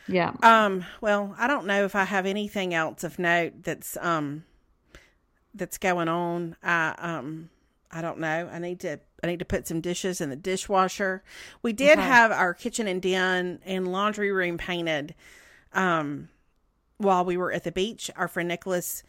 [0.09, 0.33] Yeah.
[0.43, 4.43] Um, well, I don't know if I have anything else of note that's um
[5.53, 6.55] that's going on.
[6.61, 7.49] I um
[7.91, 8.49] I don't know.
[8.51, 11.23] I need to I need to put some dishes in the dishwasher.
[11.61, 12.07] We did Okay.
[12.07, 15.15] have our kitchen and den and laundry room painted
[15.73, 16.29] um
[16.97, 18.09] while we were at the beach.
[18.15, 19.03] Our friend Nicholas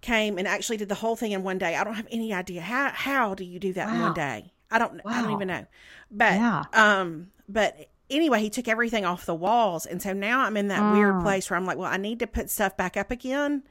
[0.00, 1.74] came and actually did the whole thing in one day.
[1.76, 4.52] I don't have any idea how how do you do that in one day?
[4.70, 5.66] I don't I don't even know.
[6.10, 6.64] But Yeah.
[6.72, 7.76] um but
[8.10, 11.22] anyway, he took everything off the walls and so now I'm in that weird Mm.
[11.22, 13.62] place where I'm like, well, I need to put stuff back up again,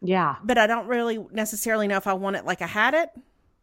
[0.00, 0.36] Yeah.
[0.42, 3.10] but I don't really necessarily know if I want it like I had it.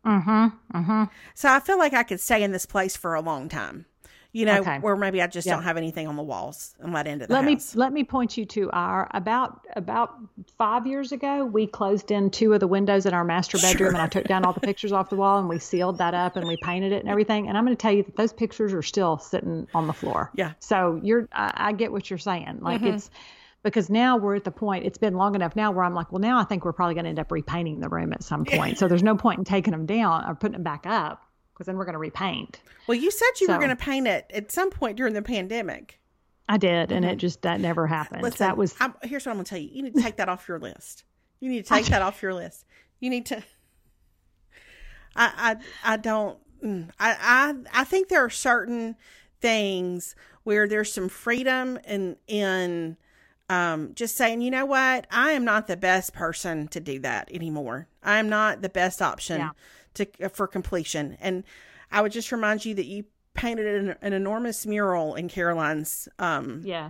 [0.06, 0.78] Mm-hmm.
[0.78, 1.04] Mm-hmm.
[1.34, 3.86] So I feel like I could stay in this place for a long time.
[4.32, 4.78] You know, Okay.
[4.78, 5.56] where maybe I just Yeah.
[5.56, 7.74] don't have anything on the walls and let into the Let house.
[7.76, 10.14] me let me point you to our about about
[10.56, 11.46] five years ago.
[11.46, 14.46] We closed in two of the windows in our master bedroom, and I took down
[14.46, 17.00] all the pictures off the wall, and we sealed that up, and we painted it
[17.00, 17.48] and everything.
[17.50, 20.30] And I'm going to tell you that those pictures are still sitting on the floor.
[20.36, 20.52] Yeah.
[20.60, 22.60] So you're, I, I get what you're saying.
[22.62, 22.90] Like Mm-hmm.
[22.90, 23.10] it's
[23.64, 24.86] because now we're at the point.
[24.86, 27.06] It's been long enough now where I'm like, well, now I think we're probably going
[27.06, 28.78] to end up repainting the room at some point.
[28.78, 31.24] So there's no point in taking them down or putting them back up
[31.60, 32.62] because then we're going to repaint.
[32.88, 36.00] well, you said you were going to paint it at some point during the pandemic.
[36.48, 38.20] I did, and it just that never happened.
[38.20, 38.24] Mm-hmm.
[38.24, 39.70] Listen, that was I'm, here's what I'm going to tell you.
[39.74, 41.04] You need to take that off your list.
[41.42, 42.66] You need to take that off your list.
[43.02, 43.44] You need to.
[45.18, 46.40] I I I don't.
[46.64, 48.96] mm, I I I think there are certain
[49.42, 52.96] things where there's some freedom in in
[53.50, 57.30] um just saying, you know what, I am not the best person to do that
[57.34, 57.90] anymore.
[58.02, 59.50] I am not the best option Yeah.
[60.00, 61.18] To for completion.
[61.22, 61.44] And
[61.92, 66.62] I would just remind you that you painted an, an enormous mural in Caroline's um
[66.66, 66.90] yeah.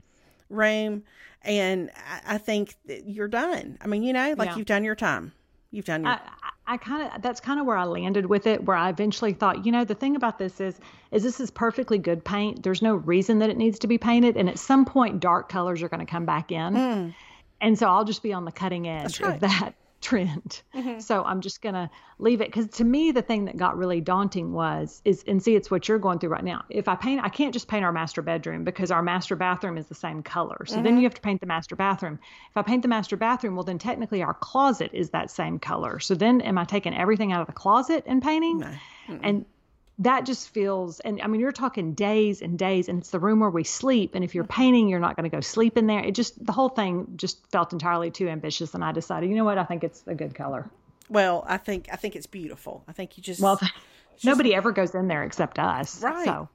[0.50, 1.04] room
[1.44, 3.78] and I, I think you're done.
[3.82, 4.58] I mean, you know, like Yeah.
[4.58, 5.34] you've done your time.
[5.72, 6.20] You've done your I,
[6.66, 8.64] I kind of that's kind of where I landed with it.
[8.66, 10.80] Where I eventually thought, you know, the thing about this is,
[11.12, 12.64] is this is perfectly good paint.
[12.64, 15.82] There's no reason that it needs to be painted, and at some point, dark colors
[15.82, 17.14] are going to come back in,
[17.62, 19.34] and so I'll just be on the cutting edge right.
[19.34, 19.74] of that
[20.10, 20.62] trend.
[20.80, 21.00] Mm-hmm.
[21.00, 21.90] So I'm just going to
[22.20, 25.56] leave it because to me, the thing that got really daunting was is and see,
[25.56, 26.64] it's what you're going through right now.
[26.70, 29.88] If I paint, I can't just paint our master bedroom because our master bathroom is
[29.88, 30.66] the same color.
[30.68, 30.84] So Mm-hmm.
[30.84, 32.20] then you have to paint the master bathroom.
[32.52, 36.00] If I paint the master bathroom, well, then technically our closet is that same color.
[36.00, 38.60] So then am I taking everything out of the closet and painting?
[39.24, 39.46] And
[40.00, 43.42] that just feels, and I mean, you're talking days and days, and it's the room
[43.42, 44.16] where we sleep.
[44.16, 44.62] And if you're mm-hmm.
[44.62, 46.00] painting, you're not going to go sleep in there.
[46.00, 48.74] It just, the whole thing just felt entirely too ambitious.
[48.74, 49.58] And I decided, you know what?
[49.58, 50.70] I think it's a good color.
[51.10, 52.84] well, I think I think it's beautiful.
[52.88, 53.60] I think you just Well,
[54.24, 56.02] nobody ever goes in there except us.
[56.02, 56.26] Right.
[56.26, 56.48] So,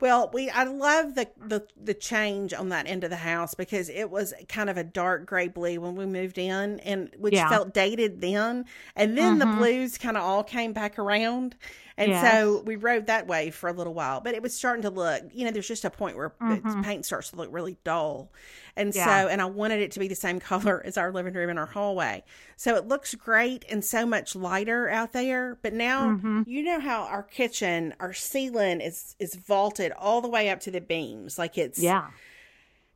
[0.00, 3.88] Well, we I love the the the change on that end of the house because
[3.88, 7.48] it was kind of a dark gray blue when we moved in, and which Yeah.
[7.48, 8.66] felt dated then,
[8.96, 9.58] and then the mm-hmm.
[9.58, 11.54] blues kind of all came back around,
[11.96, 14.20] and so we rode that wave for a little while.
[14.20, 16.82] But it was starting to look, you know, there's just a point where the mm-hmm.
[16.82, 18.32] paint starts to look really dull,
[18.76, 19.04] and Yeah.
[19.04, 21.58] so and I wanted it to be the same color as our living room and
[21.58, 22.24] our hallway,
[22.56, 25.58] so it looks great and so much lighter out there.
[25.62, 26.42] But now mm-hmm.
[26.46, 30.70] you know how our kitchen, our ceiling is is vaulted all the way up to
[30.70, 32.08] the beams, like it's yeah.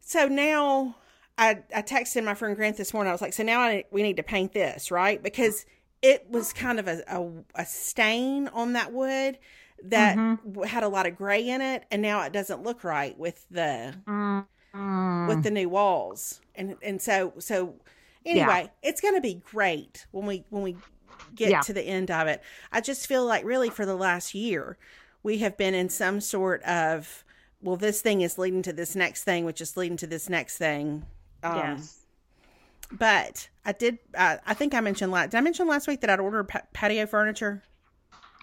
[0.01, 0.97] so now
[1.39, 3.11] I I texted my friend Grant this morning.
[3.11, 5.23] I was like, so now I, we need to paint this, right?
[5.23, 5.65] Because
[6.03, 9.39] it was kind of a, a, a stain on that wood
[9.85, 13.17] that w had a lot of gray in it, and now it doesn't look right
[13.19, 13.95] with the
[15.27, 16.41] with the new walls.
[16.55, 17.75] And and so so
[18.25, 20.77] anyway, it's going to be great when we when we
[21.35, 21.61] get Yeah.
[21.63, 22.43] to the end of it.
[22.73, 24.79] I just feel like really for the last year
[25.23, 27.25] we have been in some sort of
[27.61, 30.59] well this thing is leading to this next thing which is leading to this next
[30.59, 31.07] thing.
[31.43, 31.98] Um, yes.
[32.93, 33.99] But I did.
[34.15, 35.31] Uh, I think I mentioned last.
[35.31, 37.63] Did I mention last week that I'd ordered pa- patio furniture?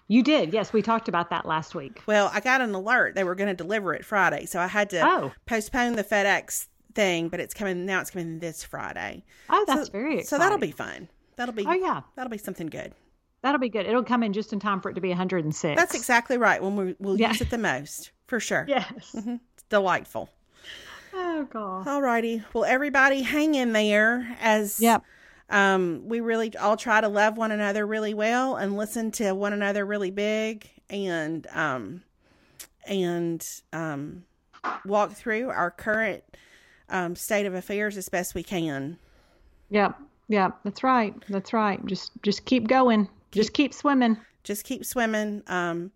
[0.07, 0.53] You did.
[0.53, 0.71] Yes.
[0.71, 2.01] We talked about that last week.
[2.05, 4.91] Well, I got an alert they were going to deliver it Friday, so I had
[4.91, 5.31] to Oh.
[5.47, 7.29] postpone the FedEx thing.
[7.29, 8.01] But it's coming now.
[8.01, 9.23] It's coming this Friday.
[9.49, 10.25] Oh, that's so, very exciting.
[10.27, 11.09] So that'll be fun.
[11.37, 11.65] That'll be.
[11.65, 12.01] Oh, yeah.
[12.15, 12.93] That'll be something good.
[13.41, 13.85] That'll be good.
[13.87, 15.75] It'll come in just in time for it to be 106.
[15.79, 16.61] That's exactly right.
[16.61, 17.29] When we we'll Yeah.
[17.29, 18.65] use it the most for sure.
[18.69, 19.15] Yes.
[19.15, 20.29] It's delightful.
[21.17, 21.87] Oh, God.
[21.87, 22.43] All righty.
[22.53, 25.03] Well, everybody, hang in there as Yep.
[25.49, 29.53] um, we really all try to love one another really well and listen to one
[29.53, 32.03] another really big and um,
[32.85, 34.23] and um,
[34.85, 36.23] walk through our current
[36.89, 38.97] um, state of affairs as best we can.
[39.69, 39.95] Yep.
[40.27, 40.59] Yep.
[40.63, 41.15] That's right.
[41.29, 41.83] That's right.
[41.85, 43.07] Just just keep going.
[43.31, 44.17] Just keep swimming.
[44.43, 45.43] Just keep swimming.
[45.47, 45.91] Um,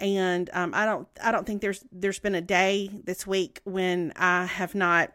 [0.00, 4.12] and um, I don't I don't think there's there's been a day this week when
[4.16, 5.12] I have not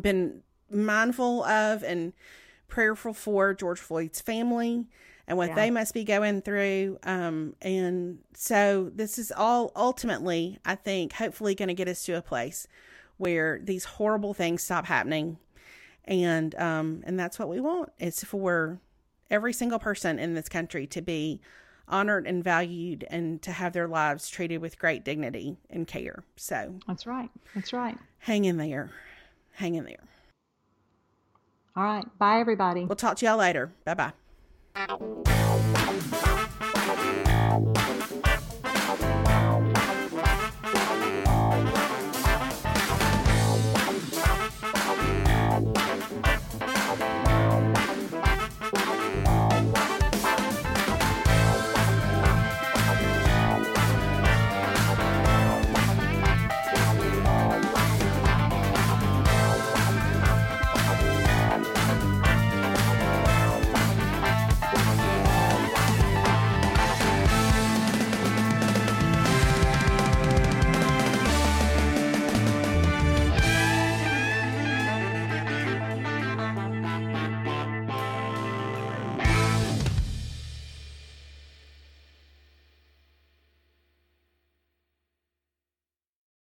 [0.00, 2.12] been mindful of and
[2.68, 4.86] prayerful for George Floyd's family
[5.28, 5.54] and what Yeah.
[5.54, 6.98] they must be going through.
[7.04, 12.16] Um, and so this is all ultimately, I think, hopefully going to get us to
[12.16, 12.66] a place
[13.18, 15.38] where these horrible things stop happening.
[16.04, 17.90] And um, and that's what we want.
[17.98, 18.80] It's for
[19.30, 21.40] every single person in this country to be
[21.88, 26.24] honored and valued and to have their lives treated with great dignity and care.
[26.36, 27.30] So That's right.
[27.54, 27.96] That's right.
[28.18, 28.90] Hang in there.
[29.52, 30.04] Hang in there.
[31.76, 32.06] All right.
[32.18, 32.84] Bye everybody.
[32.84, 33.72] We'll talk to y'all later.
[33.84, 34.12] Bye-bye.